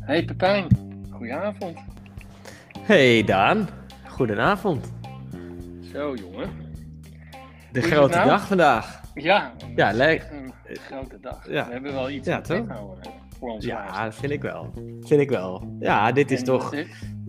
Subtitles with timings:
[0.00, 0.66] Hey Pepijn,
[1.10, 1.78] goedenavond.
[2.80, 3.68] Hey Daan,
[4.08, 4.92] goedenavond.
[5.92, 6.50] Zo jongen.
[7.72, 8.28] De grote nou?
[8.28, 9.00] dag vandaag.
[9.14, 10.28] Ja, Ja, leuk.
[10.32, 11.48] Een grote dag.
[11.50, 11.66] Ja.
[11.66, 12.68] We hebben wel iets Ja, te toch?
[12.68, 14.72] houden voor ons Ja, dat vind ik wel.
[15.00, 15.76] Vind ik wel.
[15.80, 16.74] Ja, dit is En toch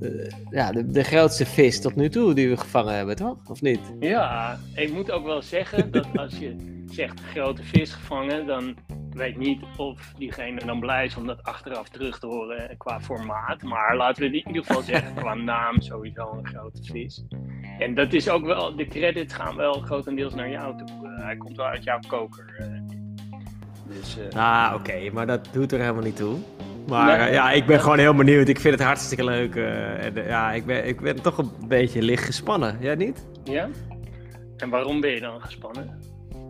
[0.01, 0.09] eh,
[0.49, 3.37] ja, de, de grootste vis tot nu toe die we gevangen hebben, toch?
[3.49, 3.79] Of niet?
[3.99, 6.55] Ja, ik moet ook wel zeggen dat als je
[6.89, 8.75] zegt grote vis gevangen, dan
[9.11, 13.01] weet ik niet of diegene dan blij is om dat achteraf terug te horen qua
[13.01, 13.63] formaat.
[13.63, 17.23] Maar laten we in ieder geval zeggen qua naam sowieso een grote vis.
[17.79, 20.87] En dat is ook wel, de credits gaan wel grotendeels naar jou toe.
[21.17, 22.55] Eh, hij komt wel uit jouw koker.
[22.57, 22.67] eh.
[23.87, 26.35] dus eh, Ah, oké, maar dat doet er helemaal niet toe.
[26.87, 27.27] Maar Nee.
[27.27, 28.47] eh, ja, ik ben gewoon heel benieuwd.
[28.47, 29.55] Ik vind het hartstikke leuk.
[29.55, 32.77] eh, en, eh, ja, ik ben, ik ben toch een beetje licht gespannen.
[32.79, 33.25] Jij niet?
[33.43, 33.67] ja?
[34.57, 35.99] En waarom ben je dan gespannen?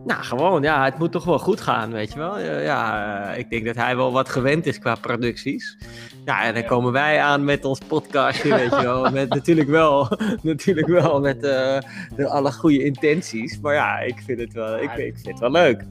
[0.06, 2.40] Nou, gewoon, ja, het moet toch wel goed gaan, weet je wel.
[2.40, 5.78] Ja, ik denk dat hij wel wat gewend is qua producties.
[6.26, 6.68] Ja, en dan Ja.
[6.68, 9.12] komen wij aan met ons podcastje, weet je wel.
[9.12, 10.08] Met natuurlijk wel,
[10.42, 11.82] natuurlijk wel met de
[12.28, 13.60] alle goede intenties.
[13.60, 15.84] Maar ja, ik vind het wel, ik, ik vind het wel leuk.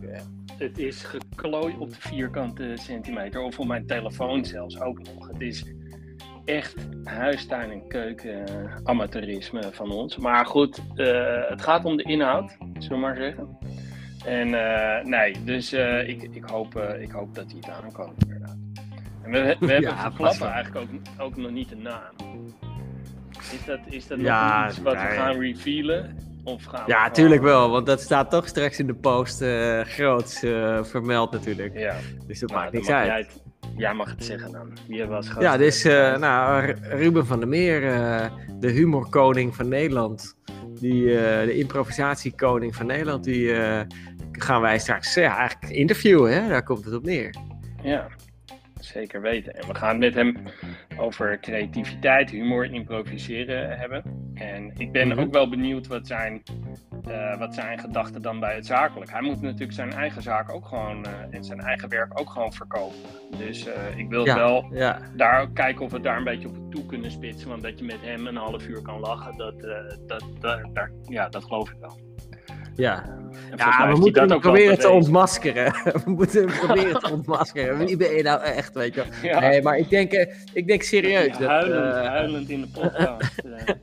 [0.59, 5.29] Het is geklooi op de vierkante centimeter, of op mijn telefoon zelfs ook nog.
[5.29, 5.65] Het is
[6.45, 6.75] echt
[7.05, 10.17] huistuin en keuken eh, amateurisme van ons.
[10.17, 13.59] Maar goed, eh, het gaat om de inhoud, zullen we maar zeggen.
[14.25, 15.73] En eh, nee, dus
[16.07, 18.57] ik, ik, hoop, ik hoop dat hij het aankomt inderdaad.
[19.23, 22.13] En we, we hebben Ja, verklappen eigenlijk ook, ook nog niet de naam.
[23.53, 26.17] Is dat, is dat Ja, nog iets wat we gaan revealen?
[26.45, 29.81] Of gaan we Ja, tuurlijk wel, want dat staat toch straks in de post eh
[29.81, 31.79] groots eh, vermeld natuurlijk.
[31.79, 31.95] Ja,
[32.27, 33.41] Dus dat Nou, maakt niks uit.
[33.77, 34.77] jij, mag het zeggen dan.
[34.89, 35.41] Wie was gast?
[35.41, 37.81] Ja, dus eh, nou, Ru- Ruben van der Meer,
[38.61, 40.37] de humorkoning van Nederland,
[40.81, 41.05] die,
[41.45, 43.55] de improvisatiekoning van Nederland, die
[44.33, 46.49] gaan wij straks eigenlijk interviewen, hè?
[46.49, 47.35] daar komt het op neer.
[47.83, 48.07] Ja,
[48.85, 49.55] zeker weten.
[49.55, 50.37] En we gaan het met hem
[50.99, 54.03] over creativiteit, humor, improviseren hebben.
[54.35, 55.19] En ik ben Mhm.
[55.21, 56.43] ook wel benieuwd wat zijn,
[57.09, 59.11] eh, wat zijn gedachten dan bij het zakelijk.
[59.11, 62.53] Hij moet natuurlijk zijn eigen zaak ook gewoon eh, en zijn eigen werk ook gewoon
[62.53, 62.97] verkopen.
[63.39, 64.99] Dus eh, ik wil Ja, wel ja.
[65.17, 67.49] daar kijken of we daar een beetje op toe kunnen spitsen.
[67.49, 69.61] Want dat je met hem een half uur kan lachen, dat,
[70.07, 72.04] dat, dat, daar- ja, dat geloof ik wel.
[72.77, 73.23] Ja.
[73.57, 75.73] Ja, we moeten hem dat ook wel proberen te ontmaskeren.
[76.05, 77.79] We moeten hem proberen te ontmaskeren.
[77.87, 79.31] Wie ben je nou echt, weet je wel?
[79.31, 79.41] Ja.
[79.41, 81.39] Nee, maar ik denk, eh, ik denk serieus.
[81.39, 83.39] Dat, huilend, eh, huilend in de podcast.
[83.45, 83.75] eh.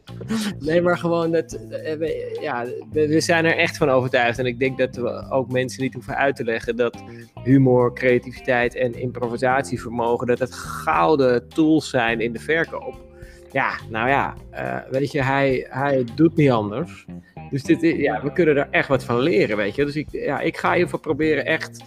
[0.68, 1.52] Nee, maar gewoon dat.
[1.69, 4.40] we- Ja, we, we zijn er echt van overtuigd.
[4.40, 7.03] En ik denk dat we ook mensen niet hoeven uit te leggen dat
[7.44, 10.28] humor, creativiteit en improvisatievermogen.
[10.28, 13.09] dat het gouden tools zijn in de verkoop.
[13.51, 17.06] Ja, nou ja, eh, weet je, hij, hij doet niet anders.
[17.50, 19.85] Dus dit, ja, we kunnen er echt wat van leren, weet je.
[19.85, 21.84] Dus ik, ja, ik ga in ieder geval proberen echt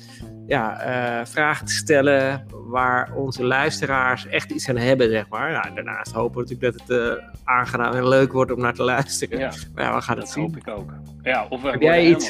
[0.46, 5.52] ja, eh, vragen te stellen waar onze luisteraars echt iets aan hebben, zeg maar.
[5.52, 8.82] Nou, daarnaast hopen we natuurlijk dat het eh, aangenaam en leuk wordt om naar te
[8.82, 9.38] luisteren.
[9.38, 10.42] Ja, Maar ja, we gaan het dat zien.
[10.42, 10.92] hoop ik ook.
[11.22, 12.28] Ja, of we Heb jij iets.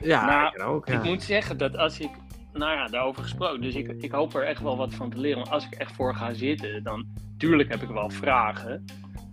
[0.00, 0.88] Ja, Nou, ik ook.
[0.88, 0.94] Ja.
[0.94, 2.10] Ik moet zeggen dat als ik,
[2.54, 5.38] nou ja, daarover gesproken, dus ik, ik hoop er echt wel wat van te leren.
[5.42, 7.06] Maar als ik echt voor ga zitten, dan,
[7.38, 8.84] tuurlijk heb ik wel vragen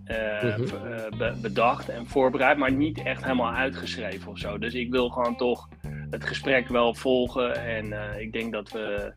[0.05, 0.61] eh, Mhm.
[0.63, 4.57] eh, be- bedacht en voorbereid, maar niet echt helemaal uitgeschreven of zo.
[4.57, 5.67] Dus ik wil gewoon toch
[6.09, 9.13] het gesprek wel volgen en eh, ik denk dat we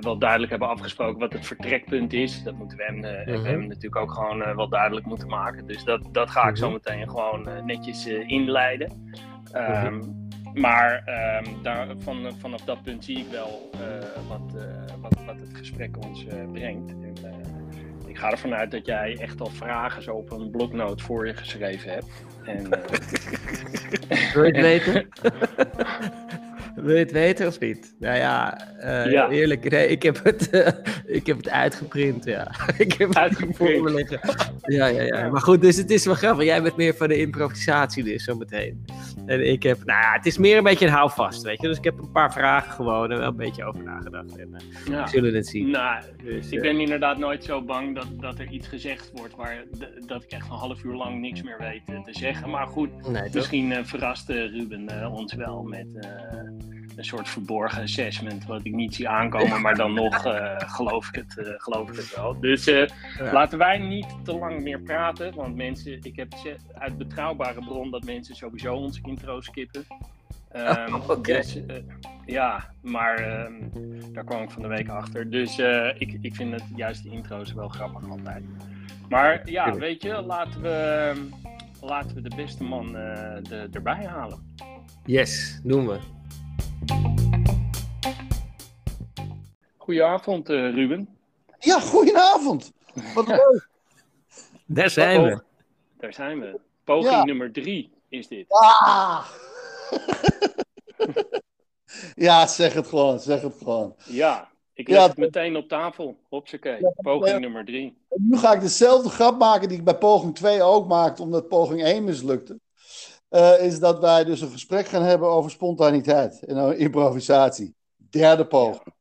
[0.00, 2.42] wel duidelijk hebben afgesproken wat het vertrekpunt is.
[2.42, 3.44] Dat moeten we hem, Mhm.
[3.46, 5.66] hem natuurlijk ook gewoon wel duidelijk moeten maken.
[5.66, 6.72] Dus dat, dat ga ik zo Mhm.
[6.74, 9.12] meteen gewoon netjes inleiden.
[9.52, 10.00] Ehm,
[10.54, 15.40] Maar ehm, daar, van, vanaf dat punt zie ik wel eh, wat, eh, wat, wat
[15.40, 16.90] het gesprek ons eh, brengt.
[16.90, 17.14] En,
[18.06, 21.34] ik ga ervan uit dat jij echt al vragen zo op een bloknoot voor je
[21.34, 22.06] geschreven hebt.
[22.44, 22.68] En,
[24.34, 25.08] Wil je het weten?
[26.74, 27.94] Wil je het weten of niet?
[27.98, 28.58] Nou ja,
[29.08, 29.28] Ja.
[29.28, 30.50] eerlijk, nee, ik, heb het,
[31.06, 32.50] ik heb het uitgeprint, ja.
[32.78, 33.56] ik heb het Uitgeprint.
[33.56, 34.20] voor me liggen.
[34.62, 35.28] Ja, ja, ja.
[35.28, 36.44] Maar goed, dus het is wel grappig.
[36.44, 38.84] Jij bent meer van de improvisatie dus, zometeen.
[39.30, 41.66] En ik heb, nou ja, het is meer een beetje een houvast, weet je.
[41.66, 44.36] Dus ik heb een paar vragen gewoon en wel een beetje over nagedacht.
[44.36, 45.02] En eh, ja.
[45.02, 45.70] we zullen het zien.
[45.70, 49.36] Nou, Dus, ik eh, ben inderdaad nooit zo bang dat, dat er iets gezegd wordt
[49.36, 49.64] waar
[50.06, 52.50] dat ik echt een half uur lang niks meer weet eh, te zeggen.
[52.50, 53.30] Maar goed, nee?
[53.32, 56.10] Misschien eh, verraste Ruben eh, ons wel met eh,
[56.96, 61.14] een soort verborgen assessment, wat ik niet zie aankomen, maar dan nog eh, geloof, ik
[61.14, 62.40] het, eh, geloof ik het wel.
[62.40, 62.86] Dus eh,
[63.18, 63.32] Ja.
[63.32, 66.34] laten wij niet te lang meer praten, want mensen, ik heb
[66.74, 69.84] uit betrouwbare bron dat mensen sowieso onze intro skippen.
[70.52, 71.32] Ehm, Oh, oké.
[71.32, 71.58] dus,
[72.26, 73.52] ja, maar ehm,
[74.12, 75.30] daar kwam ik van de week achter.
[75.30, 75.58] Dus
[75.98, 78.44] ik, ik vind het juist de intro's wel grappig altijd.
[79.08, 81.12] Maar ja, weet je, laten we,
[81.80, 84.54] laten we de beste man de, erbij halen.
[85.04, 85.98] Yes, doen we.
[89.76, 91.08] Goedenavond, uh, Ruben.
[91.58, 92.72] Ja, goedenavond.
[93.14, 93.68] Wat leuk.
[94.66, 95.42] Daar zijn we.
[95.98, 96.60] Daar zijn we.
[96.84, 97.24] Poging ja.
[97.24, 98.44] nummer drie is dit.
[98.48, 99.26] Ah!
[102.26, 103.94] ja, zeg het gewoon, zeg het gewoon.
[104.04, 106.16] Ja, ik leg ja, het meteen op tafel.
[106.28, 107.96] Hopsakee, ja, poging nummer drie.
[108.08, 111.82] Nu ga ik dezelfde grap maken die ik bij poging 2 ook maakte, omdat poging
[111.82, 112.58] 1 mislukte.
[113.30, 117.74] Uh, is dat wij dus een gesprek gaan hebben over spontaniteit en improvisatie.
[117.96, 118.94] Derde poging.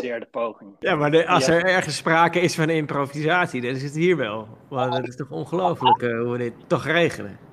[0.00, 0.76] Derde poging.
[0.78, 4.48] Ja, maar de, als er ergens sprake is van improvisatie, dan is het hier wel.
[4.68, 7.38] Want het is toch ongelooflijk uh, hoe we dit toch regelen.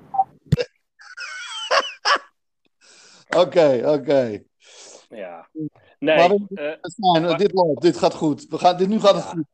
[3.36, 4.42] Oké, oké.
[5.08, 5.48] Ja.
[5.98, 6.16] Nee.
[6.16, 8.46] Maar, uh, dit loopt, dit gaat goed.
[8.48, 9.44] We gaan, dit, nu gaat het goed.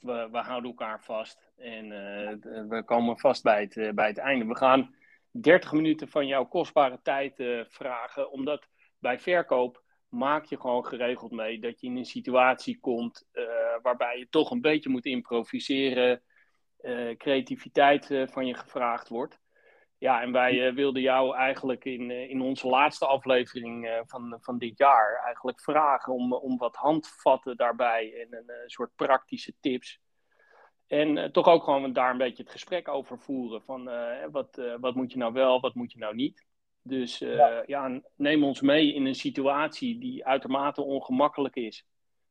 [0.00, 4.18] We, we houden elkaar vast en uh, we komen vast bij het, uh, bij het
[4.18, 4.44] einde.
[4.44, 4.94] We gaan
[5.30, 7.34] 30 minuten van jouw kostbare tijd
[7.68, 13.28] vragen, omdat bij verkoop maak je gewoon geregeld mee dat je in een situatie komt
[13.82, 16.22] waarbij je toch een beetje moet improviseren,
[17.16, 19.38] creativiteit van je gevraagd wordt.
[19.98, 25.22] Ja, en wij wilden jou eigenlijk in, in onze laatste aflevering van, van dit jaar
[25.24, 30.00] eigenlijk vragen om, om wat handvatten daarbij en een soort praktische tips.
[30.88, 33.90] En toch ook gewoon daar een beetje het gesprek over voeren van
[34.30, 36.44] wat, wat moet je nou wel, wat moet je nou niet.
[36.82, 37.62] Dus ja.
[37.66, 41.84] ja, neem ons mee in een situatie die uitermate ongemakkelijk is.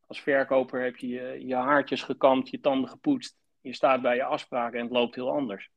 [0.08, 3.36] Als verkoper heb je je haartjes gekamd, je tanden gepoetst.
[3.62, 5.70] Je staat bij je afspraken en het loopt heel anders.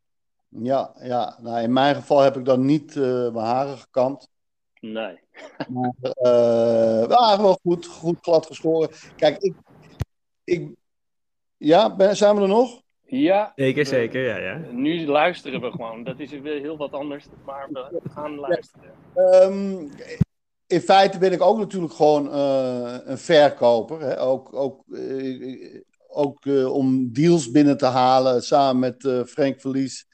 [0.48, 1.38] Ja, ja.
[1.40, 4.28] Nou, in mijn geval heb ik dan niet uh, mijn haren gekamd.
[4.80, 5.20] Nee.
[5.68, 8.90] Maar uh, wel goed, goed glad geschoren.
[9.16, 9.54] Kijk, ik.
[10.44, 10.78] ik
[11.60, 12.82] ja, ben, zijn we er nog?
[13.04, 13.52] Ja.
[13.56, 14.60] Zeker, zeker, ja, ja.
[14.70, 16.04] Nu luisteren we gewoon.
[16.04, 18.90] Dat is weer heel wat anders, maar we gaan luisteren.
[19.16, 19.90] Um,
[20.66, 24.00] in feite ben ik ook natuurlijk gewoon uh, een verkoper.
[24.00, 24.20] Hè?
[24.20, 30.06] Ook, ook, uh, ook uh, om deals binnen te halen samen met Frank Verlies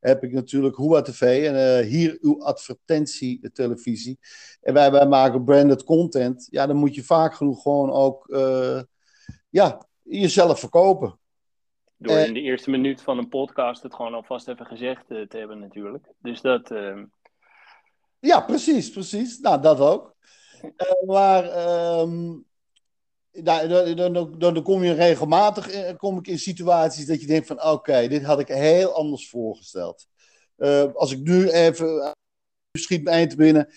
[0.00, 4.18] heb ik natuurlijk Hua TV en uh, hier uw advertentietelevisie.
[4.60, 6.48] En wij, wij maken branded content.
[6.50, 8.80] Ja, dan moet je vaak genoeg gewoon ook uh,
[9.48, 11.18] ja, jezelf verkopen.
[11.96, 15.38] Door in de eerste minuut van een podcast het gewoon alvast even gezegd uh, te
[15.38, 16.06] hebben natuurlijk.
[16.18, 16.70] Dus dat...
[16.70, 17.04] Ehm,
[18.18, 19.38] ja, precies, precies.
[19.38, 20.16] Nou, dat ook.
[21.06, 21.44] maar...
[22.00, 22.46] Um,
[23.30, 27.62] dan, dan, dan, kom je regelmatig in, kom ik in situaties dat je denkt van
[27.62, 30.06] oké, dit had ik heel anders voorgesteld.
[30.56, 32.14] Uh, als ik nu even
[32.72, 33.72] schiet mijn eind binnen,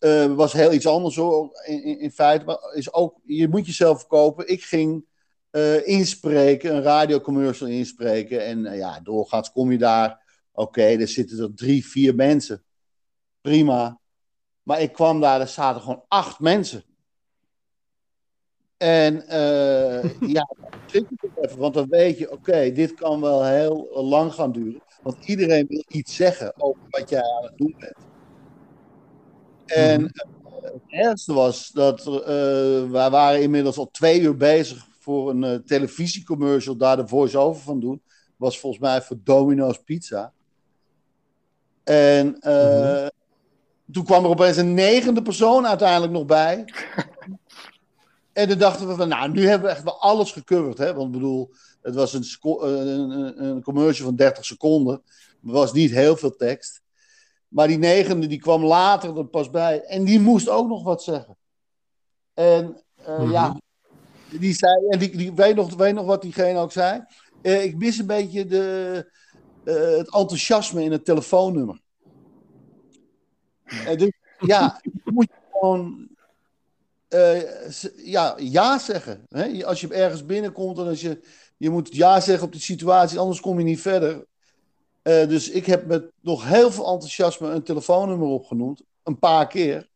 [0.00, 2.44] uh, was heel iets anders hoor, in, in, in, feite.
[2.44, 4.48] Maar is ook, je moet jezelf verkopen.
[4.48, 5.04] Ik ging
[5.52, 8.44] uh, inspreken, een radiocommercial inspreken.
[8.44, 10.10] En ja, doorgaans kom je daar.
[10.52, 12.64] Oké, okay, er zitten er drie, vier mensen.
[13.40, 14.00] Prima.
[14.62, 16.84] Maar ik kwam daar, er zaten gewoon acht mensen.
[18.76, 20.54] En uh, ja,
[20.86, 24.82] zit het even, want dan weet je, oké, dit kan wel heel lang gaan duren.
[25.02, 27.96] Want iedereen wil iets zeggen over wat jij aan het doen bent.
[29.66, 32.14] En uh, het ergste was dat uh,
[32.90, 37.80] wij waren inmiddels al twee uur bezig voor een uh, televisiecommercial, daar de voice-over van
[37.80, 38.02] doen.
[38.36, 40.32] Was volgens mij voor Domino's Pizza.
[41.84, 43.10] En mm-hmm.
[43.92, 46.64] toen kwam er opeens een negende persoon uiteindelijk nog bij.
[48.32, 50.78] En dan dachten we van, nou, nu hebben we echt wel alles gecoverd.
[50.78, 50.94] Hè?
[50.94, 51.50] Want ik bedoel,
[51.82, 52.24] het was een,
[52.60, 55.02] een, een commercial van 30 seconden.
[55.44, 56.82] Er was niet heel veel tekst.
[57.48, 59.82] Maar die negende, die kwam later er pas bij.
[59.82, 61.36] En die moest ook nog wat zeggen.
[62.34, 63.56] En uh, ja,
[64.38, 67.04] die zei, en die, die, weet, nog, weet nog wat diegene ook zei?
[67.42, 69.06] Uh, ik mis een beetje de,
[69.64, 71.80] uh, het enthousiasme in het telefoonnummer.
[73.64, 76.08] En dus, ja, moet gewoon
[77.08, 77.42] uh,
[78.04, 79.26] ja, ja zeggen.
[79.28, 79.64] Hè?
[79.64, 81.20] Als je ergens binnenkomt en als je,
[81.56, 84.26] je moet ja zeggen op de situatie, anders kom je niet verder.
[85.02, 89.88] Uh, dus ik heb met nog heel veel enthousiasme een telefoonnummer opgenoemd, een paar keer.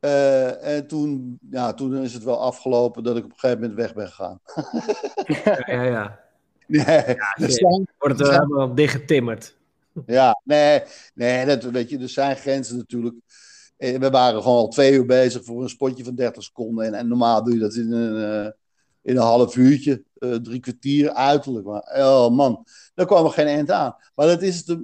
[0.00, 3.78] Uh, en toen, ja, toen is het wel afgelopen dat ik op een gegeven moment
[3.78, 4.40] weg ben gegaan.
[5.74, 6.20] ja, ja.
[6.66, 9.56] Nee, ja, zijn, wordt het helemaal dichtgetimmerd.
[10.06, 10.82] Ja, nee,
[11.14, 13.14] nee dat, weet je, er zijn grenzen natuurlijk.
[13.76, 16.84] Eh, we waren gewoon al twee uur bezig voor een spotje van 30 seconden.
[16.84, 18.50] En, en normaal doe je dat in een, uh,
[19.02, 21.66] in een half uurtje, uh, drie kwartier uiterlijk.
[21.66, 23.96] Maar oh man, daar kwam er geen eind aan.
[24.14, 24.78] Maar dat is het,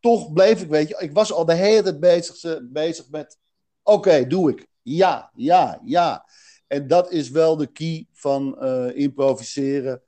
[0.00, 3.38] toch bleef ik, weet je, ik was al de hele tijd bezig, bezig met:
[3.86, 4.66] oké, doe ik.
[4.82, 6.24] Ja, ja, ja.
[6.66, 8.62] En dat is wel de key van
[8.94, 10.02] improviseren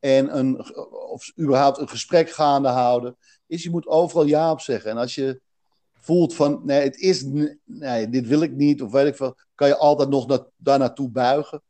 [0.00, 0.76] en een,
[1.12, 3.16] of überhaupt een gesprek gaande houden.
[3.46, 4.90] Is je moet overal ja op zeggen.
[4.90, 5.40] En als je
[5.92, 7.24] voelt van, nee, het is,
[7.64, 11.10] nee, dit wil ik niet, of weet ik veel, kan je altijd nog daar naartoe
[11.10, 11.62] buigen.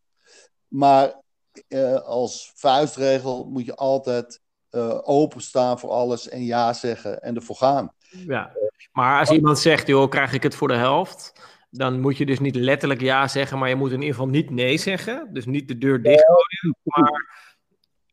[0.69, 1.23] Maar
[1.69, 4.41] eh, als vuistregel moet je altijd
[4.71, 7.93] uh, openstaan voor alles en ja zeggen en ervoor gaan.
[8.11, 8.53] Ja,
[8.93, 11.33] maar als iemand zegt, joh, krijg ik het voor de helft,
[11.77, 14.51] dan moet je dus niet letterlijk ja zeggen, maar je moet in ieder geval niet
[14.51, 15.29] nee zeggen.
[15.33, 17.43] Dus niet de deur dichtgooien, maar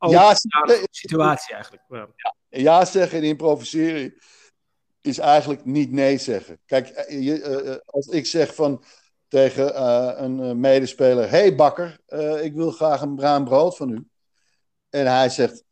[0.10, 1.84] ja, de situatie eigenlijk.
[1.89, 2.36] Ja.
[2.50, 4.13] ja zeggen en improviseren
[5.01, 6.60] is eigenlijk niet nee zeggen.
[6.65, 8.84] Kijk, eh, je, als ik zeg van
[9.27, 14.08] tegen uh, een medespeler: hey bakker, uh, ik wil graag een bruin brood van u.
[14.89, 15.63] En hij zegt: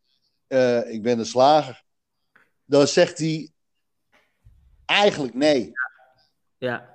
[0.88, 1.82] Ik ben de slager.
[2.64, 3.50] Dan zegt hij
[4.84, 5.72] eigenlijk nee.
[6.60, 6.94] Ja.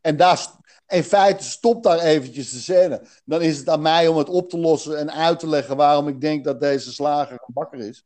[0.00, 0.46] En daar,
[0.88, 3.02] in feite stopt daar eventjes de scène.
[3.24, 6.08] Dan is het aan mij om het op te lossen en uit te leggen waarom
[6.08, 8.04] ik denk dat deze slager een bakker is.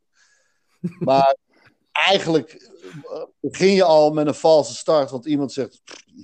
[0.99, 1.35] Maar
[1.91, 2.69] eigenlijk
[3.39, 5.81] begin je al met een valse start, want iemand zegt: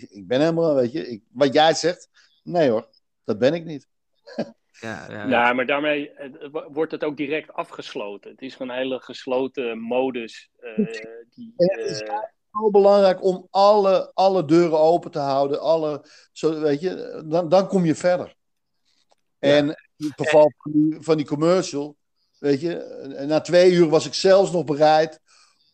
[0.10, 2.10] Ik ben helemaal, weet je, ik, wat jij zegt,
[2.44, 2.88] nee hoor,
[3.24, 3.88] dat ben ik niet.
[4.80, 5.54] Ja, ja, ja.
[5.54, 6.12] maar daarmee
[6.52, 8.32] wordt het ook direct afgesloten.
[8.32, 10.50] Het is gewoon een hele gesloten modus.
[10.60, 10.76] Uh,
[11.36, 12.24] die, uh...
[12.52, 15.62] heel belangrijk om alle, alle deuren open te houden.
[15.62, 18.36] Alle, zo, weet je, dan, dan kom je verder.
[19.40, 19.68] En
[19.98, 21.96] in het geval van die, van die commercial,
[22.40, 25.20] weet je, na twee uur was ik zelfs nog bereid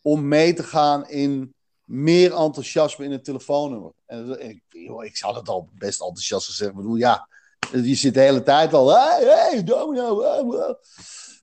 [0.02, 1.54] om mee te gaan in
[1.84, 3.92] meer enthousiasme in het telefoonnummer.
[4.06, 6.70] En ik, joh, ik zou dat al best enthousiast gezegd.
[6.70, 7.28] Ik bedoel, ja,
[7.72, 8.94] je zit de hele tijd al.
[8.94, 10.76] Hey, hey, domino.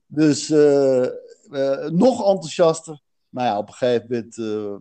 [0.06, 1.06] Dus uh,
[1.50, 3.00] uh, nog enthousiaster.
[3.28, 4.36] Maar ja, op een gegeven moment.
[4.36, 4.74] Uh,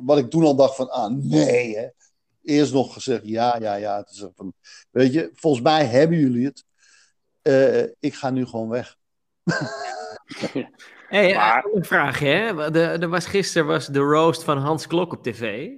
[0.00, 1.88] wat ik toen al dacht van, ah nee, hè.
[2.42, 3.96] Eerst nog gezegd, ja, ja, ja.
[3.96, 4.52] Het is van,
[4.90, 6.52] weet je, volgens mij hebben jullie
[7.42, 7.94] het.
[8.00, 8.96] ik ga nu gewoon weg.
[11.10, 11.64] Hey, maar...
[11.72, 12.28] een vraagje.
[12.28, 12.70] Hè?
[12.70, 15.68] De, er was, gisteren was de roast van Hans Klok op tv.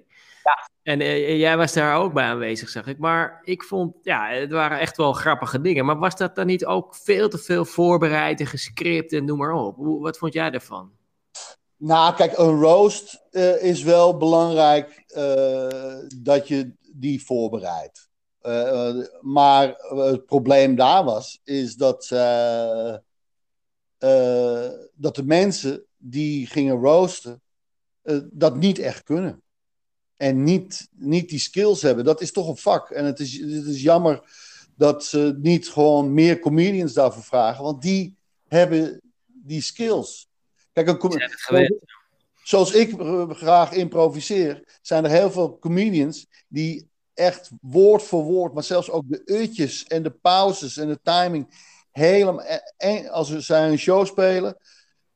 [0.42, 0.71] Ja.
[0.83, 2.99] En uh, jij was daar ook bij aanwezig, zag ik.
[2.99, 5.85] Maar ik vond, ja, het waren echt wel grappige dingen.
[5.85, 9.52] Maar was dat dan niet ook veel te veel voorbereid en gescript en noem maar
[9.52, 9.76] op?
[9.76, 10.92] Hoe, wat vond jij daarvan?
[11.85, 18.11] Nou, kijk, een roast uh, is wel belangrijk uh, dat je die voorbereidt.
[19.21, 22.07] maar het probleem daar was, is dat
[24.95, 27.43] dat de mensen die gingen roosten,
[28.31, 29.43] dat niet echt kunnen.
[30.17, 32.05] En niet, niet die skills hebben.
[32.05, 32.91] Dat is toch een vak.
[32.91, 34.23] En het is, het is jammer
[34.77, 37.65] dat ze niet gewoon meer comedians daarvoor vragen.
[37.65, 38.17] Want die
[38.49, 40.31] hebben die skills.
[40.73, 40.99] Kijk, een
[42.43, 42.95] zoals ik
[43.29, 49.05] graag improviseer, zijn er heel veel comedians die echt woord voor woord, maar zelfs ook
[49.07, 52.45] de utjes en de pauzes en de timing helemaal.
[52.76, 54.57] En als we een show spelen,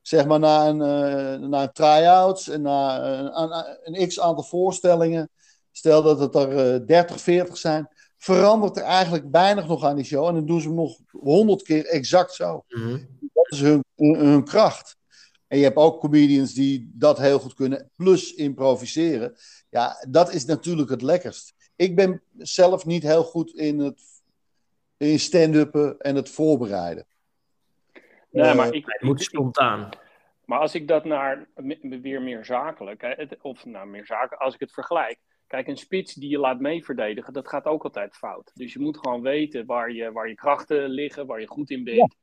[0.01, 5.29] zeg maar na een, uh, na een try-outs en na een, een, x aantal voorstellingen,
[5.71, 10.05] stel dat het er uh, 30, 40 zijn, verandert er eigenlijk weinig nog aan die
[10.05, 10.27] show.
[10.27, 12.63] En dan doen ze hem nog honderd keer exact zo.
[12.67, 13.07] Mm -hmm.
[13.33, 14.96] Dat is hun, hun kracht.
[15.47, 19.35] En je hebt ook comedians die dat heel goed kunnen, plus improviseren.
[19.69, 21.55] Ja, dat is natuurlijk het lekkerst.
[21.75, 24.01] Ik ben zelf niet heel goed in het
[24.97, 27.05] in stand-uppen en het voorbereiden.
[28.29, 29.89] Nee, maar ik, het moet spontaan.
[30.45, 31.47] Maar als ik dat naar
[31.81, 35.19] weer meer zakelijk, of nou meer zaken, als ik het vergelijk.
[35.47, 38.51] Kijk, een spits die je laat meeverdedigen, dat gaat ook altijd fout.
[38.53, 41.83] Dus je moet gewoon weten waar je, waar je krachten liggen, waar je goed in
[41.83, 42.15] bent.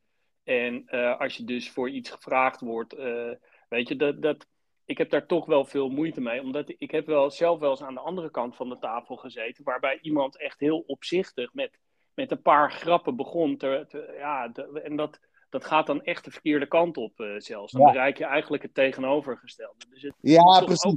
[0.44, 3.30] En uh, als je dus voor iets gevraagd wordt, uh,
[3.68, 4.46] weet je, dat, dat,
[4.84, 6.40] ik heb daar toch wel veel moeite mee.
[6.40, 9.64] Omdat ik heb wel zelf wel eens aan de andere kant van de tafel gezeten,
[9.64, 11.78] waarbij iemand echt heel opzichtig met
[12.14, 13.56] met een paar grappen begon.
[13.56, 15.20] Te, ja, en dat,
[15.50, 17.72] dat gaat dan echt de verkeerde kant op uh, zelfs.
[17.72, 19.84] Dan bereik je eigenlijk het tegenovergestelde.
[19.90, 20.94] Dus het ja, precies.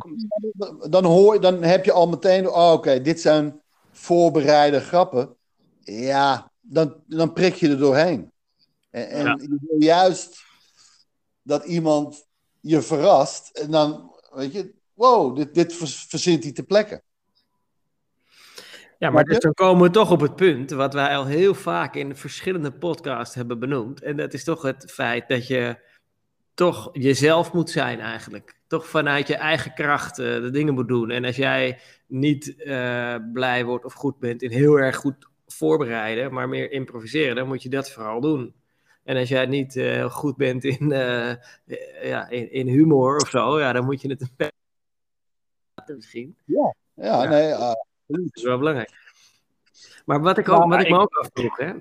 [0.57, 0.89] Een...
[0.89, 3.61] Dan, hoor, dan heb je al meteen, oh, oké, dit zijn
[3.91, 5.35] voorbereide grappen.
[5.79, 8.31] Ja, dan, dan prik je er doorheen.
[8.97, 9.37] En, en ja.
[9.41, 10.43] je wil juist
[11.41, 12.27] dat iemand
[12.59, 13.57] je verrast.
[13.57, 15.73] En dan, weet je, wow, dit, dit
[16.07, 17.01] verzint hij te plekken.
[18.99, 21.95] Ja, maar dus dan komen we toch op het punt wat wij al heel vaak
[21.95, 24.01] in verschillende podcasts hebben benoemd.
[24.01, 25.79] En dat is toch het feit dat je
[26.53, 28.55] toch jezelf moet zijn eigenlijk.
[28.67, 31.09] Toch vanuit je eigen kracht uh, de dingen moet doen.
[31.09, 36.33] En als jij niet uh, blij wordt of goed bent in heel erg goed voorbereiden,
[36.33, 38.53] maar meer improviseren, dan moet je dat vooral doen.
[39.07, 40.89] En als jij niet uh, goed bent in,
[42.01, 46.35] ja, in, in, humor of zo, ja, dan moet je het een beetje misschien.
[46.45, 47.29] Ja, ja, ja.
[47.29, 47.49] nee,
[48.05, 48.91] dat is wel belangrijk.
[50.05, 51.73] Maar wat ik, ook, wat ik me ook afvroeg, hè?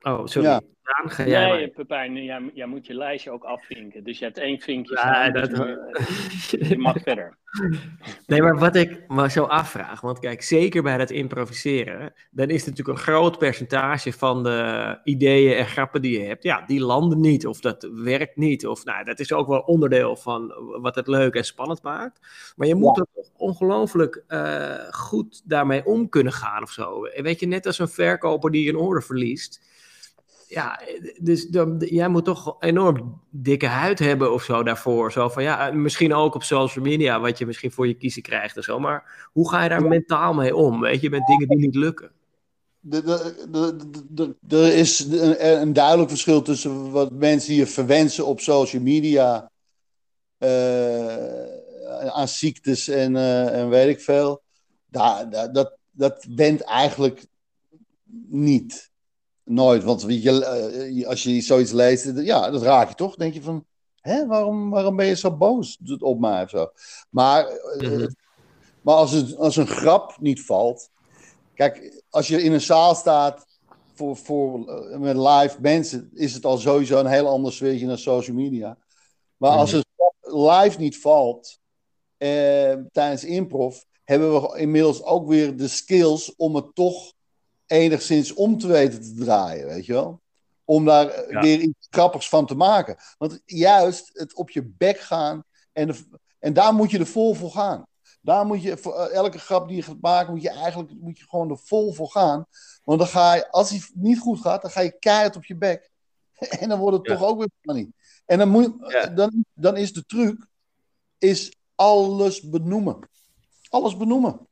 [0.00, 0.60] Oh, sorry.
[0.96, 1.68] Daan, ga jij Nee, maar.
[1.68, 4.04] Pepijn, jij, jij moet je lijstje ook afvinken.
[4.04, 7.36] Dus je hebt één vinkje Ja, staan, dat- dus eh, je mag verder.
[8.26, 12.60] Nee, maar wat ik me zo afvraag, want kijk, zeker bij het improviseren, dan is
[12.64, 16.80] het natuurlijk een groot percentage van de ideeën en grappen die je hebt, ja, die
[16.80, 18.66] landen niet of dat werkt niet.
[18.66, 22.20] Of nou, dat is ook wel onderdeel van wat het leuk en spannend maakt.
[22.56, 23.02] Maar je moet Ja.
[23.02, 27.00] er toch ongelooflijk eh, goed daarmee om kunnen gaan of zo.
[27.22, 29.66] Weet je, net als een verkoper die een order verliest.
[30.50, 30.80] Ja,
[31.20, 35.12] dus dan, jij moet toch enorm dikke huid hebben of zo daarvoor.
[35.12, 38.56] Zo van, ja, misschien ook op social media, wat je misschien voor je kiezen krijgt
[38.56, 38.78] en zo.
[38.78, 42.10] Maar hoe ga je daar mentaal mee om, weet je, met dingen die niet lukken?
[44.48, 49.50] Er is een, een duidelijk verschil tussen wat mensen hier verwensen op social media.
[50.38, 54.42] eh, aan ziektes en, eh, en weet ik veel.
[54.90, 57.26] Dat, dat went eigenlijk
[58.28, 58.90] niet.
[59.48, 59.84] Nooit.
[59.84, 63.14] Want je, eh, als je zoiets leest, ja, dat raak je toch.
[63.14, 63.64] denk je van,
[64.00, 66.70] hè, waarom, waarom ben je zo boos op mij of zo?
[67.10, 68.08] Maar, eh, Mhm.
[68.80, 70.90] maar als, het, als een grap niet valt.
[71.54, 73.46] Kijk, als je in een zaal staat
[73.94, 77.98] voor, voor, eh, met live mensen, is het al sowieso een heel ander sfeertje dan
[77.98, 78.78] social media.
[79.36, 80.14] Maar als een grap
[80.62, 81.58] live niet valt
[82.16, 87.12] eh, tijdens improv, hebben we inmiddels ook weer de skills om het toch
[87.68, 90.20] enigszins om te weten te draaien, weet je wel?
[90.64, 91.40] Om daar eh, Ja.
[91.40, 92.96] weer iets grappigs van te maken.
[93.18, 97.34] Want juist het op je bek gaan en, de- en daar moet je er vol
[97.34, 97.86] voor gaan.
[98.20, 101.18] Daar moet je, voor eh, elke grap die je gaat maken, moet je eigenlijk moet
[101.18, 102.46] je gewoon er vol voor gaan.
[102.84, 105.56] Want dan ga je, als die niet goed gaat, dan ga je keihard op je
[105.56, 105.90] bek.
[106.60, 107.14] En dan wordt het Ja.
[107.16, 107.90] toch ook weer funny.
[108.26, 109.06] En dan, moet, Ja.
[109.06, 110.46] dan, dan is de truc,
[111.18, 112.98] is alles benoemen.
[113.68, 114.46] Alles benoemen.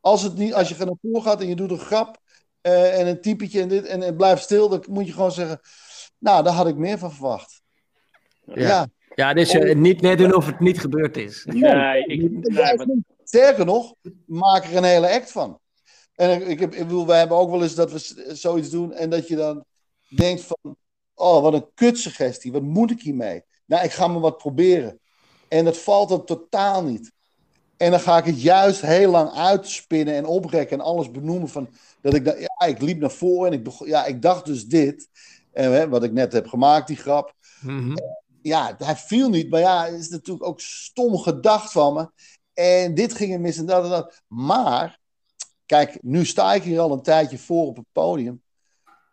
[0.00, 2.20] Als, het niet, als je naar voren gaat en je doet een grap
[2.62, 5.60] eh, en een typetje en dit en het blijft stil, dan moet je gewoon zeggen,
[6.18, 7.62] nou, daar had ik meer van verwacht.
[8.44, 8.54] Ja.
[8.66, 8.86] Ja.
[9.14, 11.44] Ja, dus niet net doen of het niet gebeurd is.
[11.44, 13.94] Nee, ik, nee, Sterker nog,
[14.26, 15.60] maak er een hele act van.
[16.14, 18.92] En ik, heb, ik bedoel, wij hebben ook wel eens dat we s- zoiets doen
[18.92, 19.64] en dat je dan
[20.08, 20.76] denkt van,
[21.14, 23.42] oh, wat een kutsuggestie, wat moet ik hiermee?
[23.66, 25.00] Nou, ik ga me wat proberen.
[25.48, 27.12] En dat valt dan totaal niet.
[27.82, 31.68] En dan ga ik het juist heel lang uitspinnen en oprekken en alles benoemen van,
[32.00, 35.08] dat ik, ja, ik liep naar voren en ik, begon, ja, ik dacht dus dit,
[35.52, 37.96] en, hè, wat ik net heb gemaakt, die grap Mhm.
[38.42, 39.50] ja, hij viel niet.
[39.50, 42.10] Maar ja, het is natuurlijk ook stom gedacht van me.
[42.52, 44.22] En dit ging er mis en dat en dat.
[44.26, 44.98] Maar,
[45.66, 48.42] kijk, nu sta ik hier al een tijdje voor op het podium.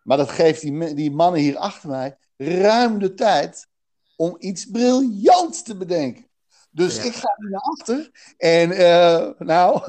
[0.04, 3.68] Maar dat geeft die, die mannen hier achter mij ruim de tijd
[4.16, 6.29] om iets briljants te bedenken.
[6.72, 7.04] Dus Ja.
[7.04, 8.10] ik ga hier naar achter.
[8.38, 9.82] En, eh, nou,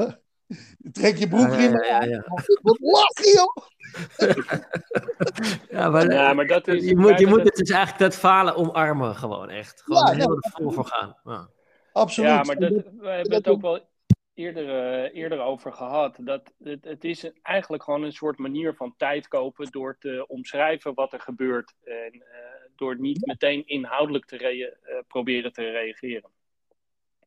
[0.93, 1.71] trek je broek Ja, in.
[1.73, 2.25] ja, ja, ja.
[2.62, 3.57] Wat lachen, joh!
[5.71, 8.55] Ja, maar, Ja, maar dat is- je moet, je moet het dus eigenlijk dat falen
[8.57, 9.83] omarmen gewoon echt.
[9.83, 10.51] Gewoon Ja, er helemaal ja.
[10.51, 11.16] vol voor gaan.
[11.25, 11.49] Ja.
[11.93, 12.31] Absoluut.
[12.31, 13.88] Ja, maar dat, we hebben het ook wel
[14.35, 16.16] eerder, eh, eerder over gehad.
[16.21, 20.95] Dat het, het is eigenlijk gewoon een soort manier van tijd kopen door te omschrijven
[20.95, 21.75] wat er gebeurt.
[21.85, 22.38] En eh,
[22.77, 26.31] door niet meteen inhoudelijk te eh, proberen te reageren.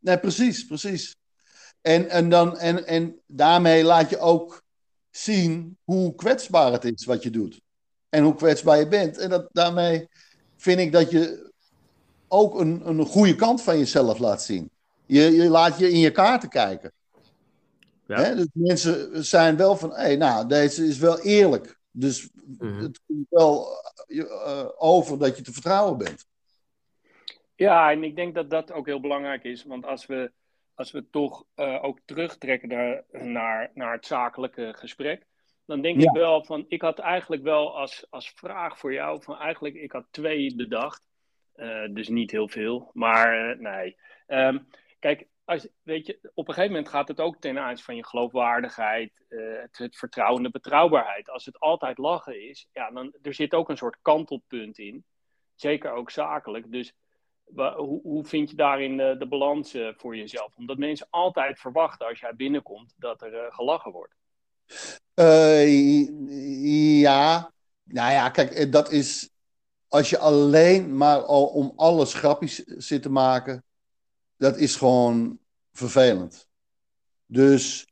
[0.04, 1.16] Nee, precies, precies.
[1.82, 4.63] En, en, dan, en, en daarmee laat je ook
[5.12, 7.62] zien hoe kwetsbaar het is wat je doet.
[8.10, 9.18] En hoe kwetsbaar je bent.
[9.18, 10.08] En dat, daarmee
[10.58, 11.52] vind ik dat je
[12.28, 14.70] ook een, een goede kant van jezelf laat zien.
[15.06, 16.92] Je, je laat je in je kaarten kijken.
[18.08, 18.22] Ja.
[18.22, 18.36] Hè?
[18.36, 21.80] Dus mensen zijn wel van, hé, hey, nou, deze is wel eerlijk.
[21.92, 22.82] Dus Mhm.
[22.82, 23.68] het komt wel
[24.08, 26.26] eh, eh, over dat je te vertrouwen bent.
[27.63, 29.63] Ja, en ik denk dat dat ook heel belangrijk is.
[29.63, 30.32] Want als we,
[30.73, 35.26] als we toch eh, ook terugtrekken naar, naar, naar het zakelijke gesprek.
[35.65, 36.10] Dan denk Ja.
[36.10, 39.91] ik wel van, ik had eigenlijk wel als, als vraag voor jou, van eigenlijk, ik
[39.91, 41.02] had twee bedacht.
[41.54, 43.95] Eh, dus niet heel veel, maar eh, nee.
[44.28, 44.60] Ehm,
[44.99, 48.06] kijk, als, weet je, op een gegeven moment gaat het ook ten aanzien van je
[48.06, 51.30] geloofwaardigheid, het, het vertrouwen, de betrouwbaarheid.
[51.30, 55.06] Als het altijd lachen is, ja, dan er zit ook een soort kantelpunt in.
[55.56, 56.71] Zeker ook zakelijk.
[56.71, 56.93] Dus
[57.75, 60.56] hoe, hoe vind je daarin de, de balans eh, voor jezelf?
[60.56, 64.13] Omdat mensen altijd verwachten als jij binnenkomt dat er eh, gelachen wordt.
[65.13, 66.08] Eh,
[66.99, 67.51] ja,
[67.84, 69.29] nou ja, kijk, eh, dat is
[69.88, 73.63] als je alleen maar al om alles grappies zit te maken,
[74.38, 75.39] dat is gewoon
[75.71, 76.47] vervelend.
[77.25, 77.88] Dus,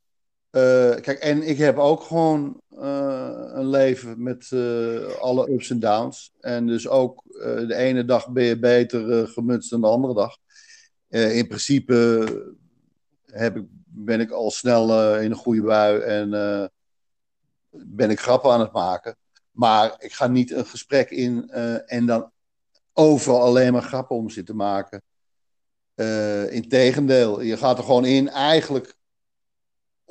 [0.52, 5.80] eh, kijk, en ik heb ook gewoon eh, een leven met eh, alle ups en
[5.80, 6.34] downs.
[6.40, 7.24] En dus ook
[7.68, 10.38] de ene dag ben je beter gemutst dan de andere dag.
[11.10, 12.26] In principe
[13.26, 16.30] heb ik, ben ik al snel in een goede bui en
[17.70, 19.16] ben ik grappen aan het maken.
[19.52, 21.50] Maar ik ga niet een gesprek in
[21.86, 22.32] en dan
[22.94, 25.04] overal alleen maar grappen om zitten maken.
[26.50, 29.00] Integendeel, je gaat er gewoon in eigenlijk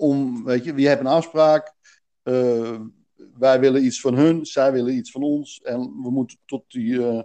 [0.01, 1.75] om, weet je, wie hebt een afspraak.
[2.25, 2.81] Uh,
[3.39, 5.61] wij willen iets van hun, zij willen iets van ons.
[5.63, 7.25] En we moeten tot, die,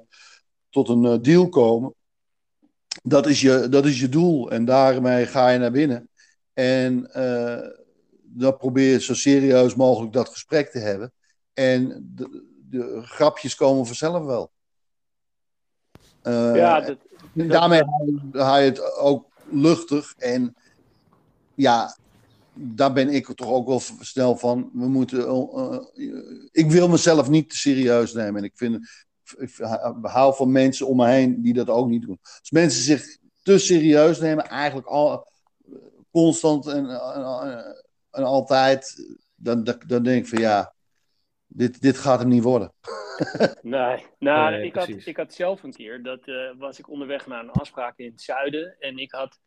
[0.69, 1.93] tot een deal komen.
[3.03, 6.09] Dat is, je, dat is je doel en daarmee ga je naar binnen.
[6.53, 7.09] En
[8.23, 11.13] dan probeer je zo serieus mogelijk dat gesprek te hebben.
[11.53, 14.51] En de, de grapjes komen vanzelf wel.
[16.23, 16.97] Uh, ja, dat,
[17.33, 17.81] dat, daarmee
[18.31, 20.13] haal je het ook luchtig.
[20.17, 20.55] En
[21.55, 21.97] ja,
[22.55, 24.69] daar ben ik toch ook wel snel van.
[24.73, 25.79] We moeten, uh,
[26.51, 28.35] ik wil mezelf niet te serieus nemen.
[28.35, 28.89] En ik vind,
[29.37, 29.55] ik
[30.01, 32.19] hou van mensen om me heen die dat ook niet doen.
[32.21, 35.27] Als mensen zich te serieus nemen, eigenlijk al
[36.11, 37.75] constant en, en,
[38.11, 40.73] en altijd, dan, dan, dan denk ik van ja,
[41.47, 42.73] dit, dit gaat hem niet worden.
[43.61, 47.43] nee, nou, ik, had, ik had zelf een keer, dat uh, was ik onderweg naar
[47.43, 48.75] een afspraak in het zuiden.
[48.79, 49.39] En ik had,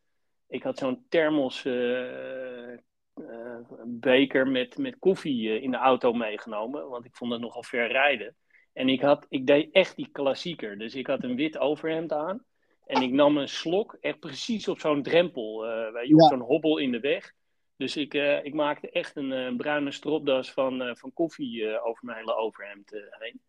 [0.47, 2.79] ik had zo'n thermos uh,
[3.21, 6.89] uh, beker met, met koffie in de auto meegenomen.
[6.89, 8.37] Want ik vond het nogal ver rijden.
[8.73, 10.79] En ik, had, ik deed echt die klassieker.
[10.79, 12.45] Dus ik had een wit overhemd aan.
[12.87, 15.67] En ik nam een slok, echt precies op zo'n drempel,
[16.11, 17.33] op zo'n hobbel in de weg.
[17.79, 22.05] Dus ik, uh, ik maakte echt een uh, bruine stropdas van, uh, van koffie over
[22.05, 23.41] mijn hele overhemd heen.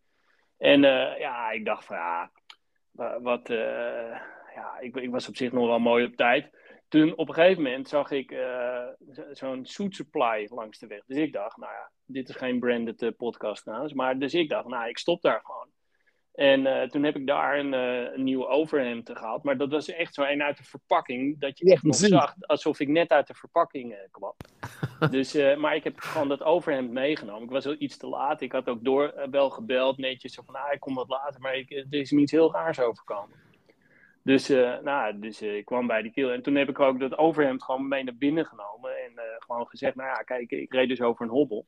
[0.58, 0.80] En
[1.18, 2.30] ja, ik dacht van ja,
[3.20, 3.48] wat,
[4.54, 6.50] ja, ik, ik, was op zich nog wel mooi op tijd.
[6.90, 8.34] Toen op een gegeven moment zag ik
[9.32, 11.04] zo'n Suit Supply langs de weg.
[11.06, 13.92] Dus ik dacht, nou ja, dit is geen branded podcast trouwens.
[13.92, 15.68] Maar dus ik dacht, nou, ik stop daar gewoon.
[16.34, 19.42] En uh, toen heb ik daar een, een nieuwe overhemd gehaald.
[19.42, 21.40] Maar dat was echt zo een uit de verpakking.
[21.40, 24.34] Dat je echt nog zag alsof ik net uit de verpakking kwam.
[25.10, 27.42] dus, maar ik heb gewoon dat overhemd meegenomen.
[27.42, 28.40] Ik was wel iets te laat.
[28.40, 30.34] Ik had ook door wel gebeld netjes.
[30.34, 31.40] Zo van, ah, ik kom wat later.
[31.40, 33.36] Maar ik, er is me iets heel raars overkomen.
[34.22, 34.48] Dus,
[34.82, 36.30] nou, dus ik kwam bij die kill.
[36.30, 38.90] En toen heb ik ook dat overhemd gewoon mee naar binnen genomen.
[39.04, 41.66] En gewoon gezegd, nou ja, kijk, ik reed dus over een hobbel.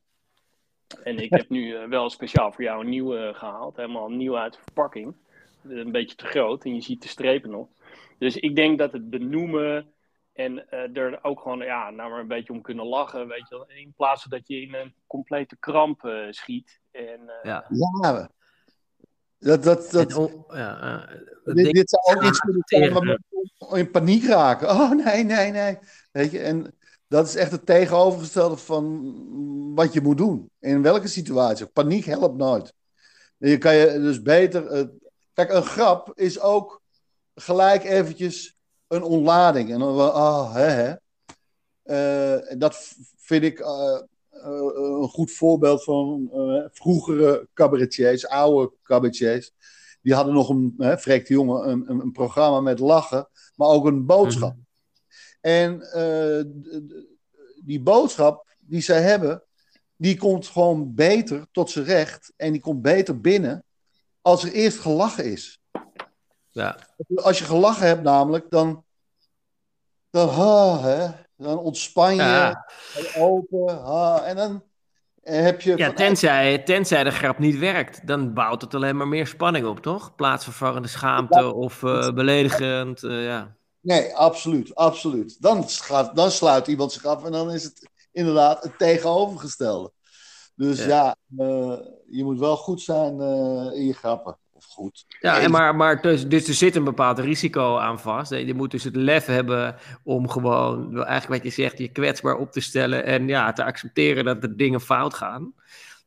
[1.03, 3.75] En ik heb nu uh, wel speciaal voor jou een nieuwe gehaald.
[3.75, 5.15] Helemaal nieuw uit de verpakking.
[5.63, 7.67] Een beetje te groot en je ziet de strepen nog.
[8.17, 9.93] Dus ik denk dat het benoemen
[10.33, 13.27] en uh, er ook gewoon ja, nou maar een beetje om kunnen lachen.
[13.27, 16.81] Weet je, in plaats van dat je in een complete kramp uh, schiet.
[16.91, 17.65] En, ja.
[18.01, 18.29] ja.
[19.43, 21.09] Dat, dat, dat, oh, ja,
[21.43, 23.19] dit, dit, zou ook iets kunnen zijn
[23.71, 24.69] in paniek raken.
[24.69, 25.77] Oh nee, nee, nee.
[26.11, 26.75] Weet je, en
[27.07, 29.15] dat is echt het tegenovergestelde van
[29.75, 30.49] wat je moet doen.
[30.59, 31.65] In welke situatie.
[31.65, 32.73] Paniek helpt nooit.
[33.37, 34.77] Je kan je dus beter.
[34.77, 34.87] Uh,
[35.33, 36.81] kijk, een grap is ook
[37.35, 39.71] gelijk eventjes een ontlading.
[39.71, 40.93] En dan, ah, hè, hè.
[41.85, 43.99] Uh, dat vind ik uh,
[44.33, 46.29] een goed voorbeeld van
[46.71, 49.51] vroegere cabaretiers, oude cabaretiers.
[50.01, 54.55] Die hadden nog een, hè, jongen, een, een, programma met lachen, maar ook een boodschap.
[54.55, 54.61] Mhm.
[55.41, 55.79] En
[57.65, 59.43] die boodschap die zij hebben,
[59.95, 63.63] die komt gewoon beter tot zijn recht en die komt beter binnen
[64.21, 65.61] als er eerst gelachen is.
[66.49, 66.77] Ja.
[67.15, 68.85] Als je gelachen hebt namelijk, dan,
[70.09, 72.65] dan, ha, hè, dan ontspan je, ja.
[73.17, 74.63] open, ha, en dan
[75.23, 75.77] heb je...
[75.77, 79.79] Ja, tenzij, tenzij de grap niet werkt, dan bouwt het alleen maar meer spanning op,
[79.79, 80.15] toch?
[80.15, 83.55] Plaatsvervangende schaamte of uh, beledigend, uh, ja.
[83.81, 85.41] Nee, absoluut, absoluut.
[85.41, 89.91] Dan, gaat, dan sluit iemand zich af en dan is het inderdaad het tegenovergestelde.
[90.55, 91.77] Dus ja, uh,
[92.09, 93.21] je moet wel goed zijn
[93.73, 94.37] in je grappen.
[94.67, 95.05] Of goed.
[95.19, 98.31] Ja, en maar, maar dus, dus er zit een bepaald risico aan vast.
[98.31, 102.51] Je moet dus het lef hebben om gewoon, eigenlijk wat je zegt, je kwetsbaar op
[102.51, 105.53] te stellen en ja, te accepteren dat er dingen fout gaan.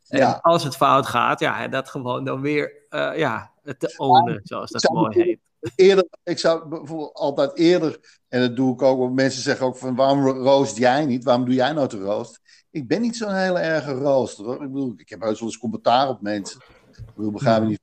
[0.09, 0.39] En ja.
[0.43, 4.93] als het fout gaat, ja, dat gewoon dan weer uh, ja, te ownen, zoals dat
[4.93, 5.39] mooi heet
[5.75, 9.77] eerder, ik zou bijvoorbeeld altijd eerder, en dat doe ik ook, want mensen zeggen ook
[9.77, 11.25] van waarom roost jij niet?
[11.25, 12.41] Waarom doe jij nou te roost?
[12.71, 14.63] Ik ben niet zo'n hele erge rooster hoor.
[14.63, 16.61] Ik bedoel, ik heb heus wel eens commentaar op mensen.
[16.97, 17.81] Ik bedoel, begrijp me niet.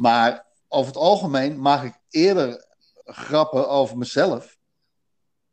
[0.00, 2.64] Maar over het algemeen maak ik eerder
[3.04, 4.56] grappen over mezelf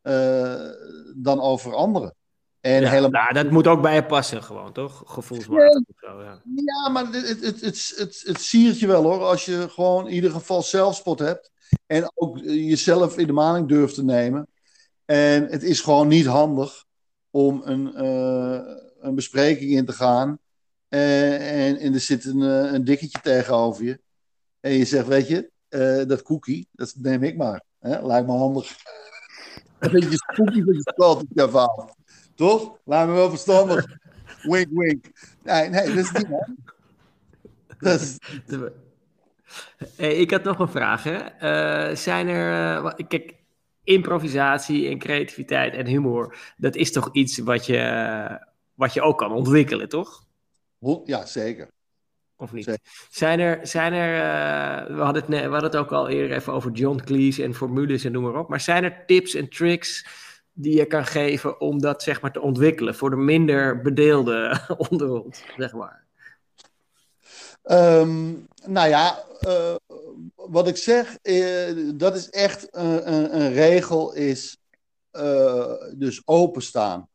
[0.03, 0.69] uh,
[1.15, 2.15] dan over anderen.
[2.59, 3.21] En ja, helemaal...
[3.21, 5.03] Nou, dat moet ook bij je passen, gewoon, toch?
[5.05, 5.81] Gevoelsmatig.
[5.97, 6.41] Zo, ja.
[6.55, 9.23] ja, maar het, het, het, het, het siert je wel hoor.
[9.23, 11.51] Als je gewoon in ieder geval zelfspot hebt.
[11.85, 14.47] En ook jezelf in de maling durft te nemen.
[15.05, 16.85] En het is gewoon niet handig
[17.29, 18.61] om een, uh,
[18.99, 20.39] een bespreking in te gaan.
[20.89, 24.05] Uh, en, en er zit een, een dikketje tegenover je.
[24.59, 25.49] En je zegt, weet je,
[26.07, 27.63] dat cookie, dat neem ik maar.
[27.79, 28.05] Hè?
[28.07, 28.75] Lijkt me handig.
[29.79, 31.95] een beetje cookie van je spel te ervaren.
[32.35, 32.77] Toch?
[32.83, 33.85] Laat me wel verstandig.
[34.41, 35.05] wink, wink.
[35.43, 36.53] Nee, nee, dat is niet hè?
[37.79, 38.17] Dat is-
[39.95, 41.03] Hey, ik had nog een vraag.
[41.03, 41.15] Hè?
[41.17, 42.75] Eh, zijn er.
[42.97, 43.35] eh, kijk,
[43.83, 46.37] improvisatie en creativiteit en humor.
[46.57, 48.39] Dat is toch iets wat je,
[48.73, 50.25] wat je ook kan ontwikkelen, toch?
[51.05, 51.67] Ja, zeker.
[52.37, 52.63] Of niet?
[52.63, 52.81] Zeker.
[53.09, 53.67] Zijn er.
[53.67, 57.01] Zijn er eh, we, hadden het, we hadden het ook al eerder even over John
[57.05, 58.49] Cleese en formules en noem maar op.
[58.49, 60.07] Maar zijn er tips en tricks
[60.53, 65.23] die je kan geven om dat zeg maar te ontwikkelen voor de minder bedeelde onder
[65.23, 66.05] ons, zeg maar?
[67.63, 68.33] Ehm,
[68.65, 69.75] nou ja, eh,
[70.35, 74.57] wat ik zeg, eh, dat is echt een, een, een regel, is
[75.17, 77.09] eh, dus openstaan.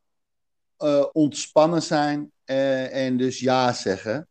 [0.77, 4.29] Eh, ontspannen zijn eh, en dus ja zeggen.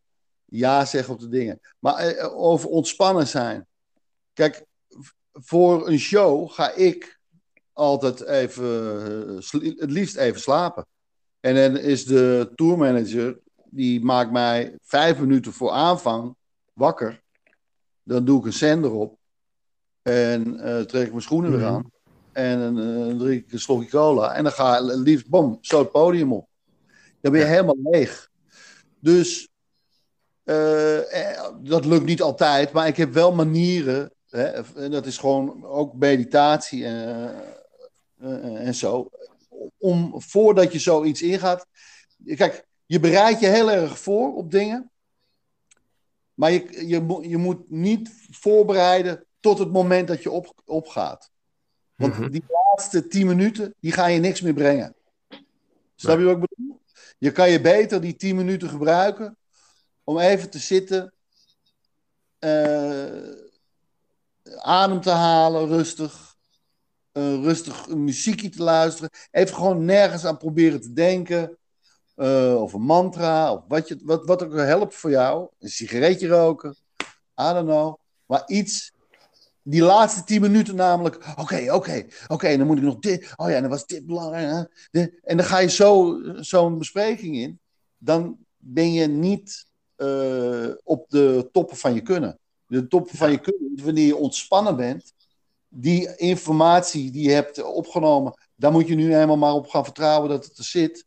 [0.53, 1.59] Ja zeggen op de dingen.
[1.79, 3.67] Maar eh, over ontspannen zijn.
[4.33, 4.65] Kijk,
[5.31, 7.19] voor een show ga ik
[7.73, 8.65] altijd even,
[9.61, 10.85] eh, het liefst even slapen.
[11.39, 16.35] En dan is de tourmanager, die maakt mij vijf minuten voor aanvang
[16.73, 17.21] wakker.
[18.03, 19.17] Dan doe ik een zender op.
[20.01, 21.69] En eh, trek ik mijn schoenen weer Mhm.
[21.73, 21.91] aan.
[22.31, 24.33] En eh, drink ik een slokje cola.
[24.33, 26.47] En dan ga ik liefst, bom, zo het podium op.
[27.21, 28.29] Dan ben je helemaal leeg.
[28.99, 29.49] Dus
[30.43, 32.71] eh, eh, dat lukt niet altijd.
[32.71, 34.11] Maar ik heb wel manieren.
[34.29, 37.33] Hè, en dat is gewoon ook meditatie en,
[38.19, 39.09] eh, en zo.
[39.77, 41.65] Om voordat je zoiets ingaat.
[42.35, 44.91] Kijk, je bereidt je heel erg voor op dingen.
[46.33, 51.29] Maar je, je, moet- je moet niet voorbereiden tot het moment dat je op, opgaat.
[51.95, 52.31] Want Mhm.
[52.31, 54.95] die laatste tien minuten, die gaan je niks meer brengen.
[55.95, 56.81] Snap je wat ik bedoel?
[57.17, 59.37] Je kan je beter die tien minuten gebruiken
[60.03, 61.13] om even te zitten,
[62.39, 63.31] eh,
[64.61, 66.35] adem te halen, rustig,
[67.11, 69.09] eh, rustig een muziekje te luisteren.
[69.31, 71.55] Even gewoon nergens aan proberen te denken.
[72.15, 75.49] eh, of een mantra, of wat, je, wat, wat ook helpt voor jou.
[75.59, 76.75] Een sigaretje roken,
[77.41, 77.95] I don't know.
[78.25, 78.91] Maar iets,
[79.63, 81.25] die laatste tien minuten namelijk.
[81.37, 83.33] Oké, oké, oké, dan moet ik nog dit.
[83.35, 84.67] Oh ja, dan was dit belangrijk.
[84.91, 85.05] hè.
[85.23, 87.59] En dan ga je zo, zo'n bespreking in.
[87.97, 89.65] Dan ben je niet
[90.83, 92.39] op de toppen van je kunnen.
[92.67, 95.13] De toppen van je kunnen, wanneer je ontspannen bent.
[95.67, 100.29] Die informatie die je hebt opgenomen, daar moet je nu eenmaal maar op gaan vertrouwen
[100.29, 101.05] dat het er zit.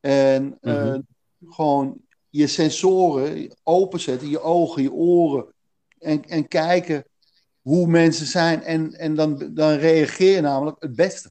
[0.00, 1.00] En eh, Mhm.
[1.48, 1.96] gewoon
[2.30, 5.54] je sensoren openzetten, je ogen, je oren.
[5.98, 7.04] En, en kijken
[7.62, 8.62] hoe mensen zijn.
[8.62, 11.30] En, en dan, dan reageer je namelijk het beste.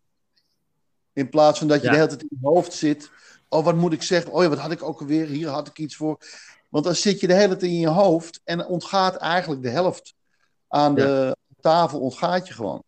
[1.14, 1.92] In plaats van dat je Ja.
[1.92, 3.12] de hele tijd in je hoofd zit.
[3.50, 4.32] Oh, wat moet ik zeggen?
[4.32, 5.28] Oh ja, wat had ik ook alweer?
[5.28, 6.18] Hier had ik iets voor.
[6.74, 8.42] Want dan zit je de hele tijd in je hoofd.
[8.44, 10.14] En ontgaat eigenlijk de helft
[10.68, 12.00] aan de tafel.
[12.00, 12.84] Ontgaat je gewoon.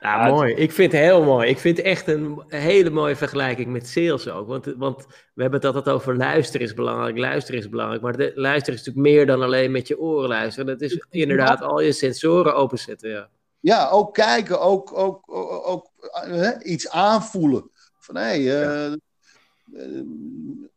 [0.00, 0.54] Ja, het- mooi.
[0.54, 1.48] Ik vind het heel mooi.
[1.48, 4.46] Ik vind het echt een hele mooie vergelijking met sales ook.
[4.48, 8.02] Want, want we hebben het altijd over luisteren is belangrijk, luisteren is belangrijk.
[8.02, 10.66] Maar de, luisteren is natuurlijk meer dan alleen met je oren luisteren.
[10.66, 13.10] Dat is inderdaad al je sensoren openzetten.
[13.10, 13.28] Ja.
[13.60, 15.90] Ja, ook kijken, ook, ook, ook, ook,
[16.24, 17.70] eh, iets aanvoelen.
[17.98, 18.92] Van hé, hey, eh,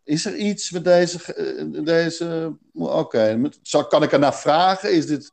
[0.04, 1.34] is er iets met deze.
[1.34, 4.92] eh, deze Oké, met- zal- kan ik er naar vragen?
[4.94, 5.32] Is dit.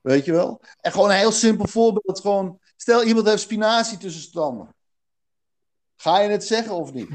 [0.00, 0.60] Weet je wel?
[0.80, 2.20] En gewoon een heel simpel voorbeeld.
[2.20, 4.74] Gewoon, stel iemand heeft spinazie tussen zijn tanden.
[5.96, 7.08] Ga je het zeggen of niet?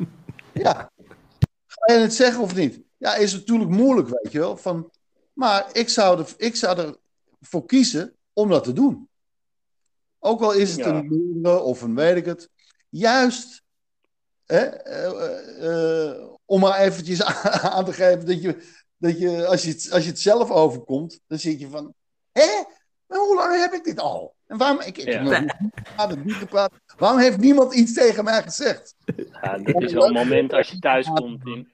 [0.64, 0.90] ja.
[1.66, 2.80] Ga je het zeggen of niet?
[2.96, 4.56] Ja, is natuurlijk moeilijk, weet je wel.
[4.56, 4.90] Van,
[5.32, 6.96] maar ik zou, er, ik zou
[7.40, 9.08] ervoor kiezen om dat te doen.
[10.18, 10.86] Ook al is het Ja.
[10.94, 12.48] een moeder of een weet ik het.
[12.88, 13.69] Juist eh, eh, eh,
[16.44, 17.22] om maar eventjes
[17.74, 18.56] aan te geven dat je,
[18.96, 21.94] dat je, als je, het, als je het zelf overkomt, dan zit je van,
[22.32, 22.48] hè?
[23.06, 24.34] Maar hoe lang heb ik dit al?
[24.46, 25.44] En waarom, ik, ik Ja.
[25.96, 26.72] heb nog niet gepraat.
[26.96, 28.94] Waarom heeft niemand iets tegen mij gezegd?
[29.42, 31.46] Ja, dit is wel een moment als je thuis komt.
[31.46, 31.68] In,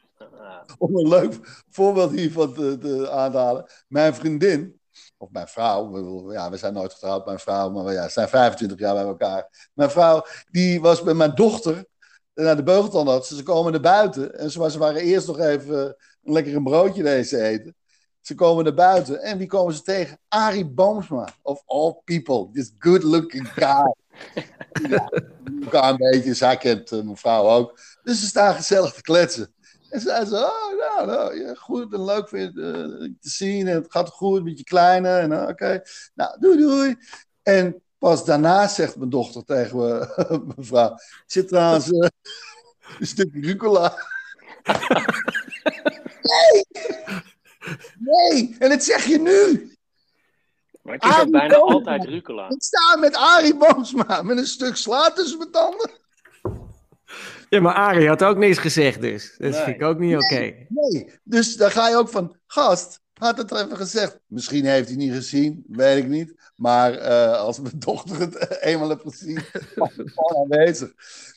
[0.78, 3.66] om een leuk voorbeeld hiervan te, te aanhalen.
[3.88, 4.80] Mijn vriendin,
[5.16, 8.28] of mijn vrouw, we- ja, we zijn nooit getrouwd, mijn vrouw, maar ja, we zijn
[8.28, 9.70] 25 jaar bij elkaar.
[9.74, 11.84] Mijn vrouw, die was met mijn dochter
[12.44, 13.28] naar de beugeltandarts.
[13.28, 17.42] Ze komen naar buiten en ze, ze waren eerst nog even lekker een broodje deze
[17.42, 17.76] eten.
[18.20, 20.18] Ze komen naar buiten en wie komen ze tegen?
[20.28, 23.94] Arie Boomsma, of all people, this good looking guy.
[24.90, 25.10] ja,
[25.62, 27.80] elkaar een beetje, zij kent eh, mijn vrouw ook.
[28.02, 29.54] Dus ze staan gezellig te kletsen.
[29.90, 33.68] En zei ze, oh, nou, nou ja, goed en leuk vind je, eh, te zien.
[33.68, 35.08] En het gaat goed met je kleine.
[35.08, 35.82] En eh, oké,
[36.14, 36.96] nou, doei, doei.
[37.42, 40.14] En pas daarna zegt mijn dochter tegen me,
[40.54, 40.94] mijn vrouw,
[41.26, 42.08] zit trouwens eh,
[43.00, 43.98] een stukje rucola.
[46.22, 46.64] nee!
[47.98, 49.72] Nee, en dat zeg je nu.
[50.82, 52.48] maar het is ook bijna altijd rucola.
[52.48, 55.90] Ik sta met Arie Boomsma met een stuk sla tussen mijn tanden.
[57.48, 59.34] Ja, maar Arie had ook niks gezegd dus.
[59.38, 59.62] Dat Nee.
[59.62, 60.54] vind ik ook niet oké.
[60.68, 64.18] Nee, dus dan ga je ook van, gast, had het even gezegd.
[64.26, 66.34] Misschien heeft hij niet gezien, weet ik niet.
[66.56, 69.40] Maar eh, als mijn dochter het eenmaal heeft gezien,
[69.74, 69.90] was
[70.36, 70.92] aanwezig.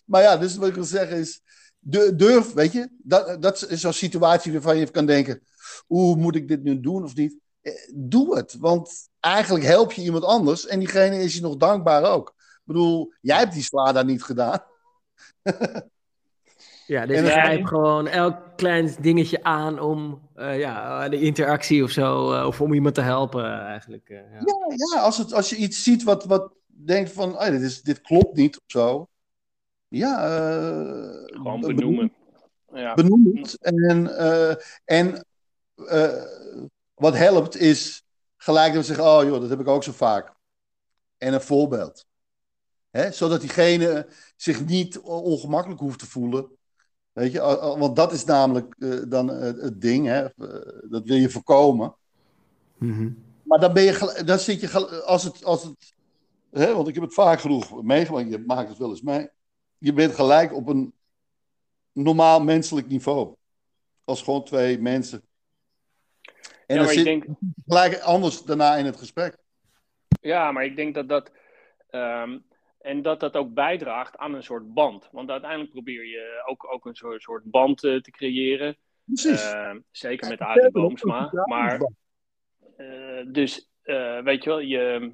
[0.06, 1.42] Maar ja, dus wat ik wil zeggen is,
[1.80, 5.42] du- durf, weet je, dat, dat is zo'n situatie waarvan je kan denken,
[5.90, 7.36] oeh, moet ik dit nu doen of niet?
[7.62, 12.04] Eh, Doe het, want eigenlijk help je iemand anders en diegene is je nog dankbaar
[12.04, 12.28] ook.
[12.38, 14.64] Ik bedoel, jij hebt die sla daar niet gedaan.
[16.90, 21.20] Ja, dus En ik dan- grijp gewoon elk klein dingetje aan om eh, ja, de
[21.22, 24.10] interactie of zo, eh, of om iemand te helpen eh, eigenlijk.
[24.10, 24.40] eh, ja.
[24.40, 27.82] Ja, ja als, het, als je iets ziet wat, wat denkt van, oh, dit, is,
[27.82, 29.08] dit klopt niet of zo.
[29.88, 32.14] Ja, eh, Gewoon be- benoemen.
[32.74, 32.94] Ja.
[32.94, 33.58] Benoem het.
[33.62, 35.26] En, eh, en
[35.76, 36.24] eh,
[36.94, 38.04] wat helpt is
[38.38, 40.34] gelijk dan zeggen, oh joh, dat heb ik ook zo vaak.
[41.18, 42.06] En een voorbeeld.
[42.90, 43.12] Hè?
[43.12, 46.58] Zodat diegene zich niet ongemakkelijk hoeft te voelen.
[47.20, 47.40] Weet je,
[47.78, 50.24] want dat is namelijk eh, dan eh, het ding, hè?
[50.24, 51.96] Eh, dat wil je voorkomen.
[52.78, 53.12] Mhm.
[53.44, 55.94] Maar dan, ben je, dan zit je, als het, als het
[56.52, 59.30] hè, want ik heb het vaak genoeg meegemaakt, je maakt het wel eens mee.
[59.78, 60.94] Je bent gelijk op een
[61.92, 63.36] normaal menselijk niveau.
[64.04, 65.22] Als gewoon twee mensen.
[66.68, 67.36] En Ja, dan zit denk, je
[67.68, 69.38] gelijk anders daarna in het gesprek.
[70.22, 71.32] Ja, maar ik denk dat dat.
[71.90, 72.38] ehm,
[72.80, 75.10] en dat dat ook bijdraagt aan een soort band.
[75.12, 78.78] Want uiteindelijk probeer je ook, ook een soort, soort band eh, te creëren.
[79.06, 79.52] Precies.
[79.52, 81.30] Ehm, zeker met Arie Boomsma.
[81.46, 81.92] Maar,
[82.78, 85.14] eh, dus, eh, weet je wel, je,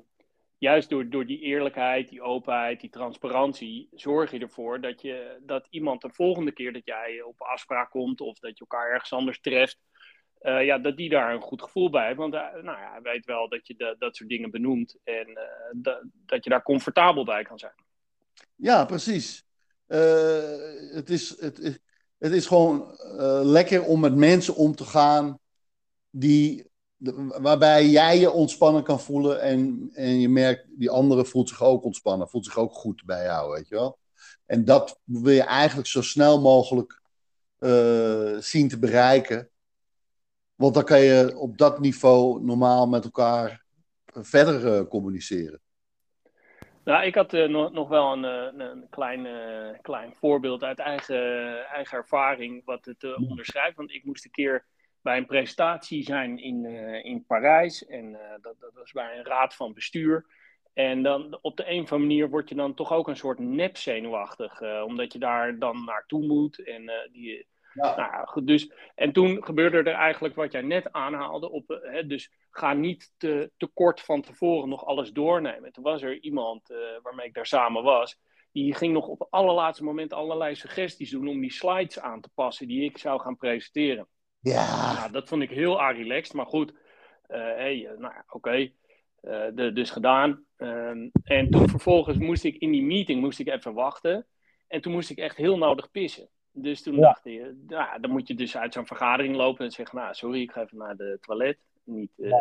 [0.57, 5.67] juist door, door die eerlijkheid, die openheid, die transparantie, zorg je ervoor dat, je, dat
[5.69, 9.39] iemand de volgende keer dat jij op afspraak komt of dat je elkaar ergens anders
[9.39, 9.79] treft,
[10.45, 12.17] eh, ja, dat die daar een goed gevoel bij heeft.
[12.17, 15.27] Want eh, nou ja, hij weet wel dat je de- dat soort dingen benoemt en
[15.27, 17.73] eh, dat, dat je daar comfortabel bij kan zijn.
[18.55, 19.43] Ja, precies.
[19.87, 21.79] Het, is, het, is-
[22.17, 22.97] het is gewoon
[23.43, 25.39] lekker om met mensen om te gaan
[26.09, 26.69] die,
[27.41, 31.83] waarbij jij je ontspannen kan voelen en, en je merkt, die andere voelt zich ook
[31.83, 33.97] ontspannen, voelt zich ook goed bij jou, weet je wel.
[34.45, 37.01] En dat wil je eigenlijk zo snel mogelijk
[38.39, 39.49] zien te bereiken.
[40.55, 43.65] Want dan kan je op dat niveau normaal met elkaar
[44.05, 45.59] verder eh, communiceren.
[46.83, 49.27] Nou, ik had eh, nog, nog wel een, eh, een klein,
[49.81, 53.77] klein voorbeeld uit eigen, eigen ervaring wat het onderschrijft.
[53.77, 54.65] Want ik moest een keer
[55.01, 56.65] bij een presentatie zijn in,
[57.03, 57.85] in Parijs.
[57.85, 60.25] En dat, dat was bij een raad van bestuur.
[60.73, 63.39] En dan op de een of andere manier word je dan toch ook een soort
[63.39, 64.61] nep zenuwachtig.
[64.83, 66.63] omdat je daar dan naartoe moet.
[66.63, 67.95] En, die, Ja.
[67.95, 71.49] nou, goed, dus, en toen gebeurde er eigenlijk wat jij net aanhaalde.
[71.49, 75.71] Op, eh, hè, dus ga niet te, te kort van tevoren nog alles doornemen.
[75.71, 78.19] Toen was er iemand eh, waarmee ik daar samen was.
[78.51, 82.29] Die ging nog op het allerlaatste moment allerlei suggesties doen om die slides aan te
[82.33, 84.07] passen die ik zou gaan presenteren.
[84.39, 84.93] Ja.
[84.93, 86.73] Nou, dat vond ik heel relaxed, maar goed.
[87.27, 88.71] eh, hey, nou ja, oké.
[89.73, 90.45] Dus gedaan.
[90.57, 94.27] Ehm, en toen vervolgens moest ik in die meeting moest ik even wachten.
[94.67, 96.29] En toen moest ik echt heel nodig pissen.
[96.57, 97.01] Dus toen Ja.
[97.01, 100.41] dacht ik, nou, dan moet je dus uit zo'n vergadering lopen en zeggen, nou sorry,
[100.41, 101.57] ik ga even naar de toilet.
[101.83, 102.33] Niet eh,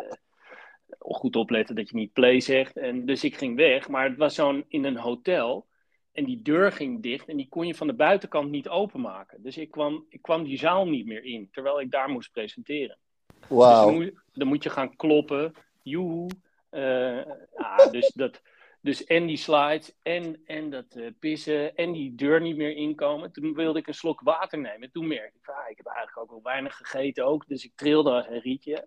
[0.98, 2.76] goed opletten dat je niet play zegt.
[2.76, 5.66] En dus ik ging weg, maar het was zo'n in een hotel.
[6.12, 9.42] En die deur ging dicht en die kon je van de buitenkant niet openmaken.
[9.42, 12.98] Dus ik kwam, ik kwam die zaal niet meer in, terwijl ik daar moest presenteren.
[13.40, 13.84] Dus Wauw.
[13.86, 15.52] dan moet, dan moet je gaan kloppen.
[15.82, 16.28] Joehoe.
[16.70, 17.16] Eh,
[17.56, 18.42] ja, dus, dat,
[18.84, 23.32] dus en die slides en, en dat eh, pissen en die deur niet meer inkomen.
[23.32, 24.90] Toen wilde ik een slok water nemen.
[24.90, 27.46] Toen merkte ik, van, ah, ik heb eigenlijk ook wel weinig gegeten ook.
[27.46, 28.86] Dus ik trilde als een rietje.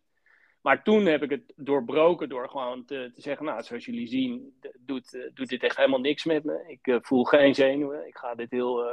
[0.62, 4.60] Maar toen heb ik het doorbroken door gewoon te, te zeggen, nou, zoals jullie zien,
[4.80, 6.64] doet, eh, doet dit echt helemaal niks met me.
[6.68, 8.08] Ik eh, voel geen zenuwen.
[8.08, 8.84] Ik ga dit heel...
[8.84, 8.92] eh,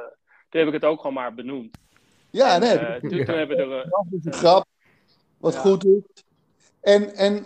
[0.48, 1.78] toen heb ik het ook gewoon maar benoemd.
[2.30, 3.00] Ja, nee.
[3.00, 3.88] Toen, toen hebben we er...
[3.88, 4.66] Dat is een grap.
[5.38, 5.60] Wat Ja.
[5.60, 6.24] goed is.
[6.80, 7.44] En, en,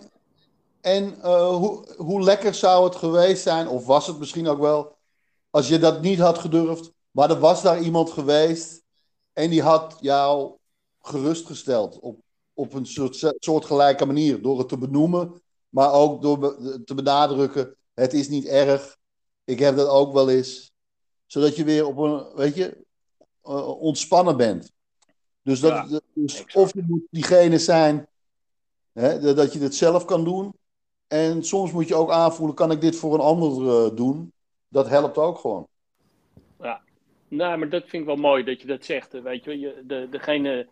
[0.80, 4.96] en eh, hoe, hoe lekker zou het geweest zijn, of was het misschien ook wel,
[5.50, 8.82] als je dat niet had gedurfd, maar er was daar iemand geweest
[9.32, 10.56] en die had jou
[11.00, 12.20] gerustgesteld op,
[12.52, 14.42] op een soort, soortgelijke manier.
[14.42, 18.96] Door het te benoemen, maar ook door be- te benadrukken: het is niet erg.
[19.44, 20.72] Ik heb dat ook wel eens.
[21.26, 22.84] Zodat je weer op een, weet je,
[23.42, 24.72] eh, ontspannen bent.
[25.42, 28.08] Dus, dat, Ja, dus of je moet diegene zijn
[28.92, 30.54] hè, dat dat je het zelf kan doen.
[31.08, 34.32] En soms moet je ook aanvoelen: kan ik dit voor een ander eh, doen?
[34.68, 35.68] Dat helpt ook gewoon.
[37.30, 39.14] Nou, maar dat vind ik wel mooi dat je dat zegt.
[39.14, 40.68] eh, Weet je, je de, degene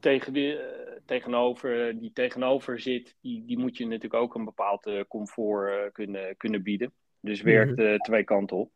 [0.00, 4.90] tegen, wie- eh, tegenover, die tegenover zit, die, die moet je natuurlijk ook een bepaald
[5.08, 6.92] comfort kunnen, kunnen bieden.
[7.20, 8.70] Dus werkt eh, twee kanten op.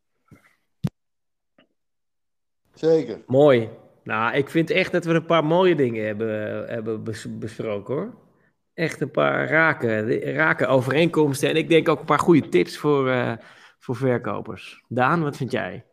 [2.74, 3.22] Zeker.
[3.26, 3.68] Mooi.
[4.02, 8.14] Nou, ik vind echt dat we een paar mooie dingen hebben, hebben bes- besproken hoor.
[8.78, 11.48] Echt een paar raken, raken overeenkomsten.
[11.48, 13.32] En ik denk ook een paar goede tips voor, eh,
[13.78, 14.84] voor verkopers.
[14.88, 15.84] Daan, wat vind jij?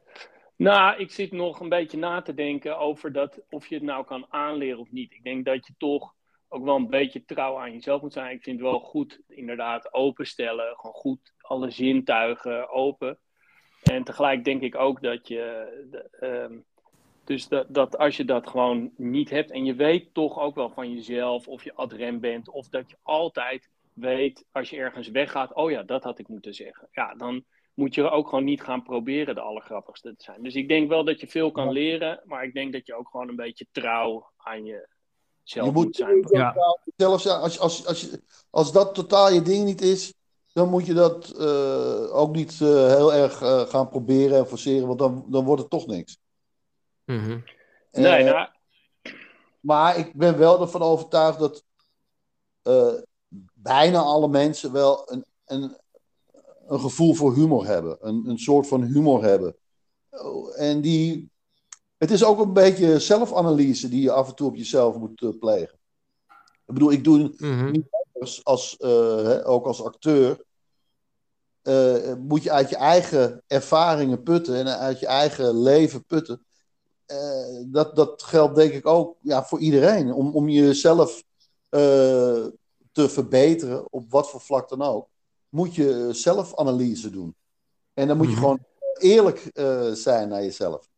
[0.55, 4.05] Nou, ik zit nog een beetje na te denken over dat, of je het nou
[4.05, 5.13] kan aanleren of niet.
[5.13, 6.13] Ik denk dat je toch
[6.47, 8.35] ook wel een beetje trouw aan jezelf moet zijn.
[8.35, 10.75] Ik vind het wel goed, inderdaad, openstellen.
[10.75, 13.19] Gewoon goed alle zintuigen open.
[13.83, 15.67] En tegelijk denk ik ook dat je.
[15.91, 16.57] de, ehm,
[17.25, 20.69] dus dat, dat als je dat gewoon niet hebt en je weet toch ook wel
[20.69, 25.53] van jezelf of je adrem bent, of dat je altijd weet als je ergens weggaat,
[25.53, 26.87] oh ja, dat had ik moeten zeggen.
[26.91, 30.43] Ja, dan moet je ook gewoon niet gaan proberen de allergrappigste te zijn.
[30.43, 33.07] Dus ik denk wel dat je veel kan leren, maar ik denk dat je ook
[33.09, 34.85] gewoon een beetje trouw aan jezelf
[35.43, 36.27] Je moet, moet zijn.
[36.31, 36.55] Ja.
[36.95, 40.13] zelfs als, als, als, je, als dat totaal je ding niet is,
[40.53, 44.87] dan moet je dat eh, ook niet eh, heel erg eh, gaan proberen en forceren,
[44.87, 46.17] want dan, dan wordt het toch niks.
[47.05, 47.39] Mhm.
[47.91, 48.47] Nee, Eh, nou,
[49.59, 51.63] Maar ik ben wel ervan overtuigd dat
[52.61, 52.93] eh,
[53.53, 55.77] bijna alle mensen wel een, een,
[56.67, 57.97] een gevoel voor humor hebben.
[58.01, 59.55] Een, een soort van humor hebben.
[60.09, 61.29] Oh, En die.
[61.97, 65.29] Het is ook een beetje zelfanalyse die je af en toe op jezelf moet eh,
[65.39, 65.79] plegen.
[66.65, 67.81] Ik bedoel, ik doe Mhm.
[68.19, 68.89] als, als, eh,
[69.23, 70.43] hè, ook als acteur.
[71.61, 76.44] eh, moet je uit je eigen ervaringen putten en uit je eigen leven putten.
[77.05, 80.13] Eh, dat, dat geldt denk ik ook ja, voor iedereen.
[80.13, 81.23] Om, om jezelf
[81.69, 81.79] eh,
[82.91, 85.07] te verbeteren, op wat voor vlak dan ook,
[85.49, 87.35] moet je zelfanalyse doen.
[87.93, 88.41] En dan moet je Mhm.
[88.41, 88.59] gewoon
[88.99, 90.89] eerlijk eh, zijn naar jezelf.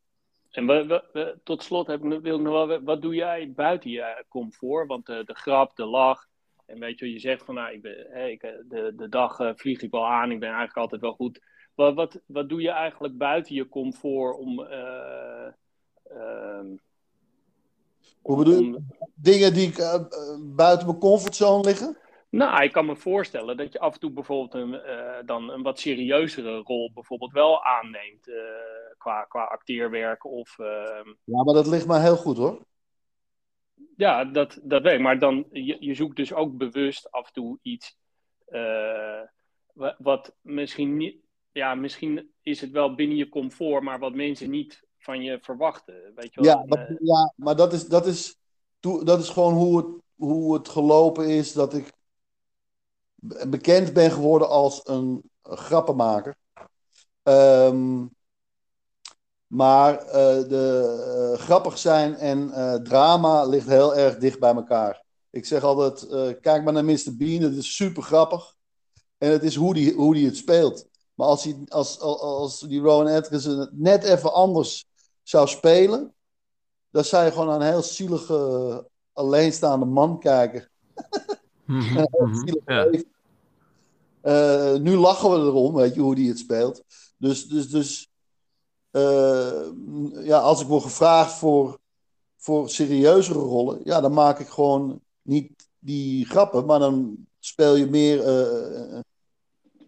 [0.52, 3.16] En we, we- we- tot slot heb ik, wil ik nog wel, we- wat doe
[3.16, 4.88] jij buiten je comfort?
[4.88, 6.28] Want de, de grap, de lach,
[6.66, 9.52] en weet je, je zegt van, nou, ik ben, hè, ik, de, de dag eh,
[9.56, 11.40] vlieg ik wel aan, ik ben eigenlijk altijd wel goed.
[11.76, 14.64] Wat, wat, wat doe je eigenlijk buiten je comfort om...
[14.64, 15.48] eh,
[16.10, 16.76] ehm,
[18.22, 18.82] Hoe bedoel je?
[19.16, 20.04] Dingen die eh,
[20.40, 21.98] buiten mijn comfortzone liggen.
[22.30, 25.62] Nou, ik kan me voorstellen dat je af en toe bijvoorbeeld een, eh, dan een
[25.62, 28.36] wat serieuzere rol bijvoorbeeld wel aanneemt eh,
[28.98, 30.60] qua, qua acteerwerk of...
[30.60, 32.66] ehm, Ja, maar dat ligt mij heel goed hoor.
[33.98, 35.00] Ja, dat, dat weet ik.
[35.00, 37.98] Maar dan, je, je zoekt dus ook bewust af en toe iets
[39.74, 41.16] wa- wat misschien niet...
[41.52, 46.12] Ja, misschien is het wel binnen je comfort, maar wat mensen niet van je verwachten.
[46.16, 46.50] Weet je wel?
[46.50, 48.36] Ja, maar, eh, ja, maar dat is, dat is,
[48.80, 51.94] dat is gewoon hoe het, hoe het gelopen is dat ik
[53.16, 56.36] be- bekend ben geworden als een grappenmaker.
[57.24, 58.06] Ehm,
[59.48, 62.52] maar eh, de, eh, grappig zijn en
[62.84, 65.04] drama ligt heel erg dicht bij elkaar.
[65.30, 66.08] Ik zeg altijd,
[66.42, 67.16] kijk maar naar Mr.
[67.18, 68.56] Bean, het is super grappig.
[69.18, 70.88] En het is hoe die, hoe die het speelt.
[71.14, 74.87] Maar als, hij, als, als, als die Rowan Atkinson het net even anders
[75.28, 76.14] zou spelen,
[76.90, 80.70] dan zou je gewoon naar een heel zielige, alleenstaande man kijken.
[81.66, 81.98] Mhm.
[81.98, 82.36] Een heel Mhm.
[82.36, 82.86] zielig Ja.
[82.86, 83.12] leven.
[84.22, 86.84] Eh, nu lachen we erom, weet je, hoe die het speelt.
[87.18, 88.10] Dus, dus, dus
[88.92, 89.62] eh,
[90.12, 91.80] ja, als ik word gevraagd voor,
[92.38, 97.86] voor serieuzere rollen, ja, dan maak ik gewoon niet die grappen, maar dan speel je
[97.90, 99.00] meer eh,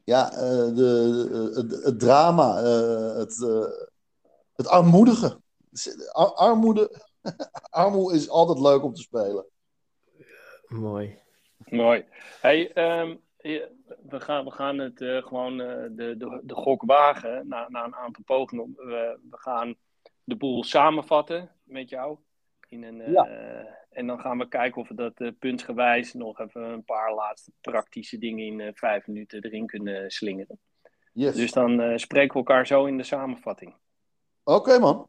[0.03, 0.29] ja,
[0.73, 2.63] de, het, het drama,
[3.17, 3.37] het,
[4.59, 5.41] het armoedige.
[6.11, 7.01] Ar- armoede,
[7.83, 9.45] armoede is altijd leuk om te spelen.
[10.67, 11.17] Mooi.
[11.57, 12.05] Mooi.
[12.41, 13.15] Hey, ehm,
[14.09, 17.83] we, gaan, we gaan het eh, gewoon eh, de, de, de gok wagen na, na
[17.85, 18.73] een aantal pogingen.
[18.75, 19.75] We, we gaan
[20.23, 22.17] de boel samenvatten met jou.
[22.67, 23.27] In een, eh, Ja.
[23.89, 27.51] En dan gaan we kijken of we dat eh, puntsgewijs nog even een paar laatste
[27.61, 30.59] praktische dingen in eh, vijf minuten erin kunnen slingeren.
[31.13, 31.35] Yes.
[31.35, 33.75] Dus dan eh, spreken we elkaar zo in de samenvatting.
[34.49, 35.07] Oké, man.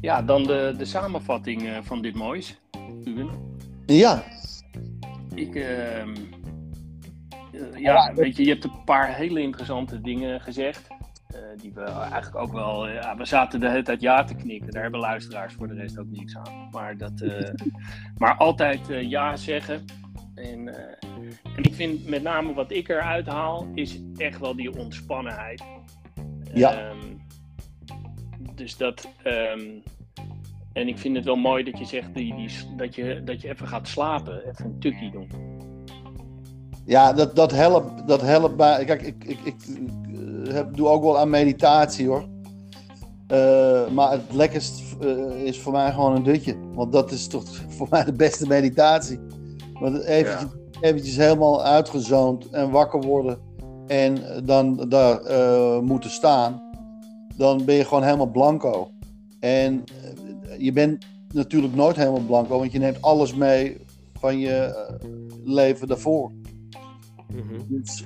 [0.00, 2.60] Ja, dan de, de samenvatting eh, van dit moois.
[3.04, 3.28] Ruben.
[3.86, 4.22] Ja,
[5.34, 6.14] Ik, ehm,
[7.52, 10.88] eh, ja, weet je, je hebt een paar hele interessante dingen gezegd.
[11.26, 12.88] eh, die we eigenlijk ook wel.
[12.88, 14.70] ja, we zaten de hele tijd ja te knikken.
[14.70, 16.68] Daar hebben luisteraars voor de rest ook niks aan.
[16.70, 17.12] Maar, dat,
[18.18, 19.84] maar altijd ja zeggen.
[20.42, 21.08] En, eh,
[21.56, 25.62] en ik vind met name wat ik eruit haal, is echt wel die ontspannenheid.
[26.54, 26.78] Ja.
[26.78, 26.98] Ehm,
[28.54, 29.08] dus dat.
[29.22, 29.60] ehm,
[30.72, 33.48] en ik vind het wel mooi dat je zegt die, die, dat, je, dat je
[33.48, 35.28] even gaat slapen, even een tukkie doen.
[36.84, 38.84] ja dat, dat, helpt, dat helpt bij.
[38.84, 39.54] Kijk, ik, ik, ik
[40.46, 42.28] eh, heb, doe ook wel aan meditatie hoor.
[43.26, 44.82] Eh, maar het lekkerst
[45.44, 46.56] is voor mij gewoon een dutje.
[46.74, 49.18] Want dat is toch voor mij de beste meditatie.
[49.82, 53.38] Want eventjes, eventjes helemaal uitgezoomd en wakker worden.
[53.86, 56.62] en dan daar eh, moeten staan,
[57.36, 58.90] dan ben je gewoon helemaal blanco.
[59.40, 63.76] En eh, je bent natuurlijk nooit helemaal blanco, want je neemt alles mee
[64.18, 64.94] van je eh,
[65.44, 66.32] leven daarvoor.
[67.32, 67.60] Mhm.
[67.68, 68.04] Dus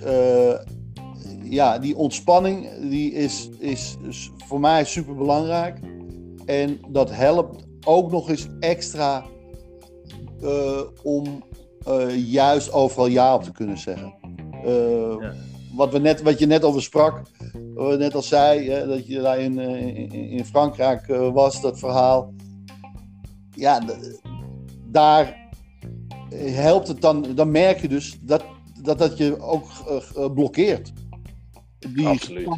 [1.43, 5.79] ja, die ontspanning die is, is, is voor mij super belangrijk.
[6.47, 9.25] En dat helpt ook nog eens extra
[11.03, 11.43] om
[11.87, 14.15] eh, juist overal ja op te kunnen zeggen.
[14.65, 15.33] Eh, Ja.
[15.73, 17.23] wat, we net, wat je net over sprak,
[17.75, 21.33] wat we net al zei, hè, dat je daar in, eh, in, in Frankrijk eh,
[21.33, 22.33] was, dat verhaal.
[23.51, 23.83] Ja,
[24.85, 25.37] daar
[26.35, 28.45] helpt het dan, dan merk je dus dat
[28.83, 29.69] dat, dat je ook
[30.35, 30.93] blokkeert.
[31.95, 32.49] Die, Absoluut.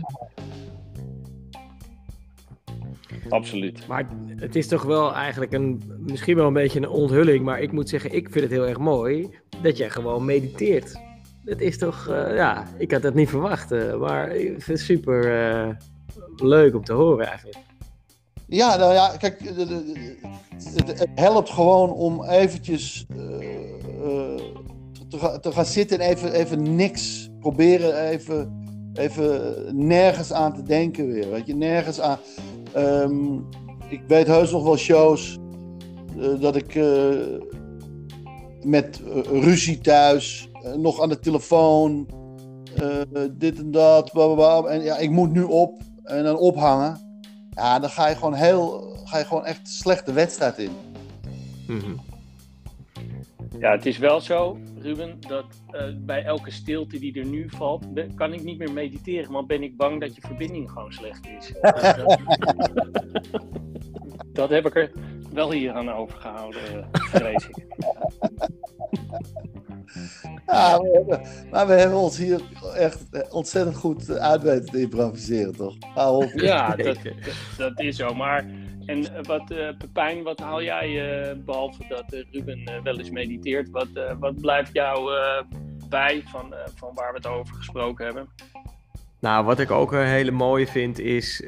[3.28, 3.86] Absoluut.
[3.86, 7.72] Maar het is toch wel eigenlijk een, misschien wel een beetje een onthulling, maar ik
[7.72, 11.00] moet zeggen, ik vind het heel erg mooi dat jij gewoon mediteert.
[11.44, 14.80] Dat is toch, eh, ja, ik had dat niet verwacht, eh, maar ik vind het
[14.80, 15.68] super eh,
[16.36, 17.58] leuk om te horen eigenlijk.
[18.46, 23.06] Ja, nou ja, kijk, het, het helpt gewoon om eventjes
[25.08, 28.67] te, te gaan zitten en even, even niks proberen, even,
[28.98, 31.30] even nergens aan te denken weer.
[31.30, 32.18] Weet je, nergens aan.
[32.72, 33.34] Ehm,
[33.88, 35.38] ik weet heus nog wel shows
[36.20, 37.16] eh, dat ik eh,
[38.62, 42.08] met eh, ruzie thuis, nog aan de telefoon,
[43.32, 44.10] dit en dat,
[44.68, 47.00] en ja, ik moet nu op en dan ophangen.
[47.50, 50.70] Ja, dan ga je gewoon heel, ga je gewoon echt slecht de wedstrijd in.
[51.66, 52.07] Mhm.
[53.58, 57.94] Ja, het is wel zo, Ruben, dat eh, bij elke stilte die er nu valt,
[57.94, 61.26] ben- kan ik niet meer mediteren, want ben ik bang dat je verbinding gewoon slecht
[61.26, 61.46] is.
[61.46, 62.18] Dus dat,
[64.32, 64.90] dat heb ik er
[65.32, 66.60] wel hier aan overgehouden,
[66.92, 67.66] eh, vrees ik.
[70.46, 71.20] Ja, we hebben,
[71.50, 72.40] maar we hebben ons hier
[72.74, 75.74] echt ontzettend goed uit weten te improviseren, toch?
[76.34, 76.76] Ja,
[77.56, 78.14] dat is zo.
[78.14, 78.44] Maar
[78.88, 83.70] en eh, wat, eh Pepijn, wat haal jij, eh, behalve dat Ruben wel eens mediteert,
[83.70, 83.88] wat,
[84.20, 85.10] wat blijft jou
[85.88, 88.28] bij van, van waar we het over gesproken hebben?
[89.20, 91.44] Nou, wat ik ook een hele mooie vind is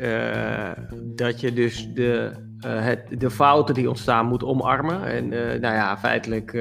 [0.95, 2.32] dat je dus de,
[2.66, 5.05] het, de fouten die ontstaan moet omarmen.
[5.05, 5.28] En
[5.61, 6.53] nou ja, feitelijk,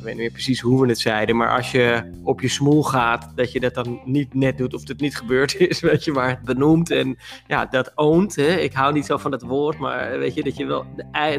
[0.00, 2.82] ik weet niet meer precies hoe we het zeiden, maar als je op je smoel
[2.82, 6.12] gaat, dat je dat dan niet net doet of het niet gebeurd is, weet je,
[6.12, 8.36] maar het benoemt en ja, dat oont.
[8.36, 8.56] Hè?
[8.56, 10.84] Ik hou niet zo van dat woord, maar weet je, dat je wel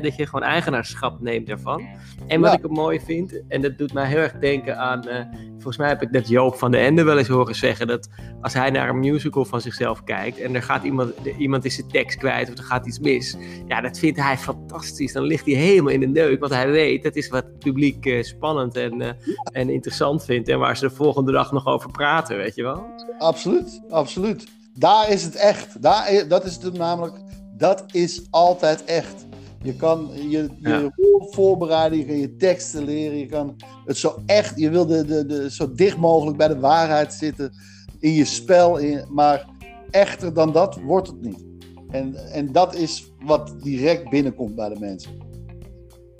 [0.01, 1.87] dat je gewoon eigenaarschap neemt daarvan.
[2.27, 2.57] En wat Ja.
[2.57, 5.25] ik ook mooi vind, en dat doet mij heel erg denken aan, eh,
[5.61, 8.07] volgens mij heb ik net Joop van de Ende wel eens horen zeggen dat
[8.41, 11.87] als hij naar een musical van zichzelf kijkt en er gaat iemand, iemand is zijn
[11.87, 13.35] tekst kwijt of er gaat iets mis,
[13.67, 15.13] ja, dat vindt hij fantastisch.
[15.13, 18.05] Dan ligt hij helemaal in de neuk, want hij weet dat is wat het publiek
[18.05, 19.09] eh, spannend en, eh,
[19.43, 22.85] en interessant vindt en waar ze de volgende dag nog over praten, weet je wel?
[23.17, 24.47] Absoluut, absoluut.
[24.73, 25.81] Daar is het echt.
[25.81, 27.15] Daar, dat is het namelijk,
[27.57, 29.25] dat is altijd echt.
[29.63, 30.91] Je kan je, je Ja.
[31.29, 33.55] voorbereiden, je kan je teksten leren, je kan
[33.85, 37.51] het zo echt, je wil de, de, de, zo dicht mogelijk bij de waarheid zitten
[37.99, 39.45] in je spel, in, maar
[39.91, 41.45] echter dan dat wordt het niet.
[41.89, 45.11] En, en dat is wat direct binnenkomt bij de mensen.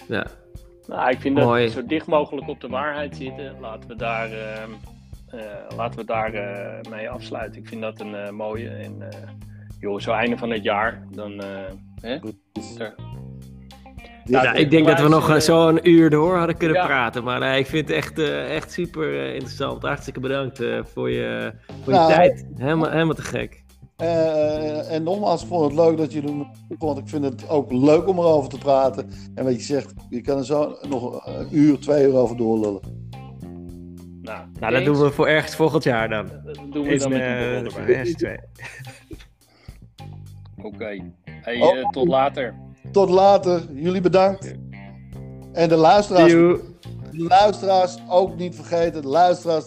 [0.08, 0.26] Ja,
[0.88, 1.70] Nou, ik vind dat Mooi.
[1.70, 3.56] zo dicht mogelijk op de waarheid zitten.
[3.60, 4.62] Laten we daar, eh,
[5.28, 7.62] eh, laten we daar eh, mee afsluiten.
[7.62, 8.70] Ik vind dat een mooie.
[8.70, 9.18] En eh,
[9.80, 11.42] joh, zo einde van het jaar, dan...
[11.42, 11.72] eh,
[12.02, 12.20] hè?
[14.32, 16.78] Ja, Ja, ik denk dat we nog eh, eh, zo een uur door hadden kunnen
[16.78, 16.86] Ja.
[16.86, 19.84] praten, maar eh, ik vind het echt, eh, echt super eh, interessant.
[19.84, 21.54] Hartstikke bedankt eh, voor je,
[21.84, 22.46] voor je Nou, tijd.
[22.56, 23.64] Helemaal, helemaal te gek.
[23.98, 27.50] Eh, en nogmaals, ik vond het leuk dat jullie me vroegen, want ik vind het
[27.50, 29.10] ook leuk om erover te praten.
[29.36, 32.82] En wat je zegt, je kan er zo nog een uur, twee uur over doorlullen.
[34.22, 36.28] Nou, Nou, dat doen we voor ergens volgend jaar dan.
[36.46, 38.06] Dat doen we In, dan met eh, de borrel erbij.
[38.06, 38.40] RS2.
[40.62, 41.12] Oké.
[41.26, 41.78] Hey, Oh.
[41.78, 42.54] eh, tot later.
[42.92, 44.56] Tot later, jullie bedankt.
[45.54, 46.62] En de luisteraars, de
[47.12, 49.02] luisteraars ook niet vergeten.
[49.02, 49.66] De luisteraars,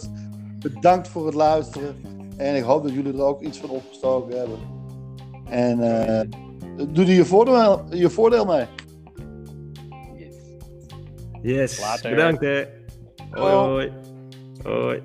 [0.59, 1.95] bedankt voor het luisteren.
[2.37, 4.57] En ik hoop dat jullie er ook iets van opgestoken hebben.
[5.49, 6.29] En eh,
[6.89, 8.65] doe er je voordeel, je voordeel mee.
[10.15, 10.35] Yes.
[11.41, 12.09] Yes, Later.
[12.09, 12.63] bedankt hè.
[13.31, 13.91] Hoi hoi.
[14.63, 15.01] Hoi.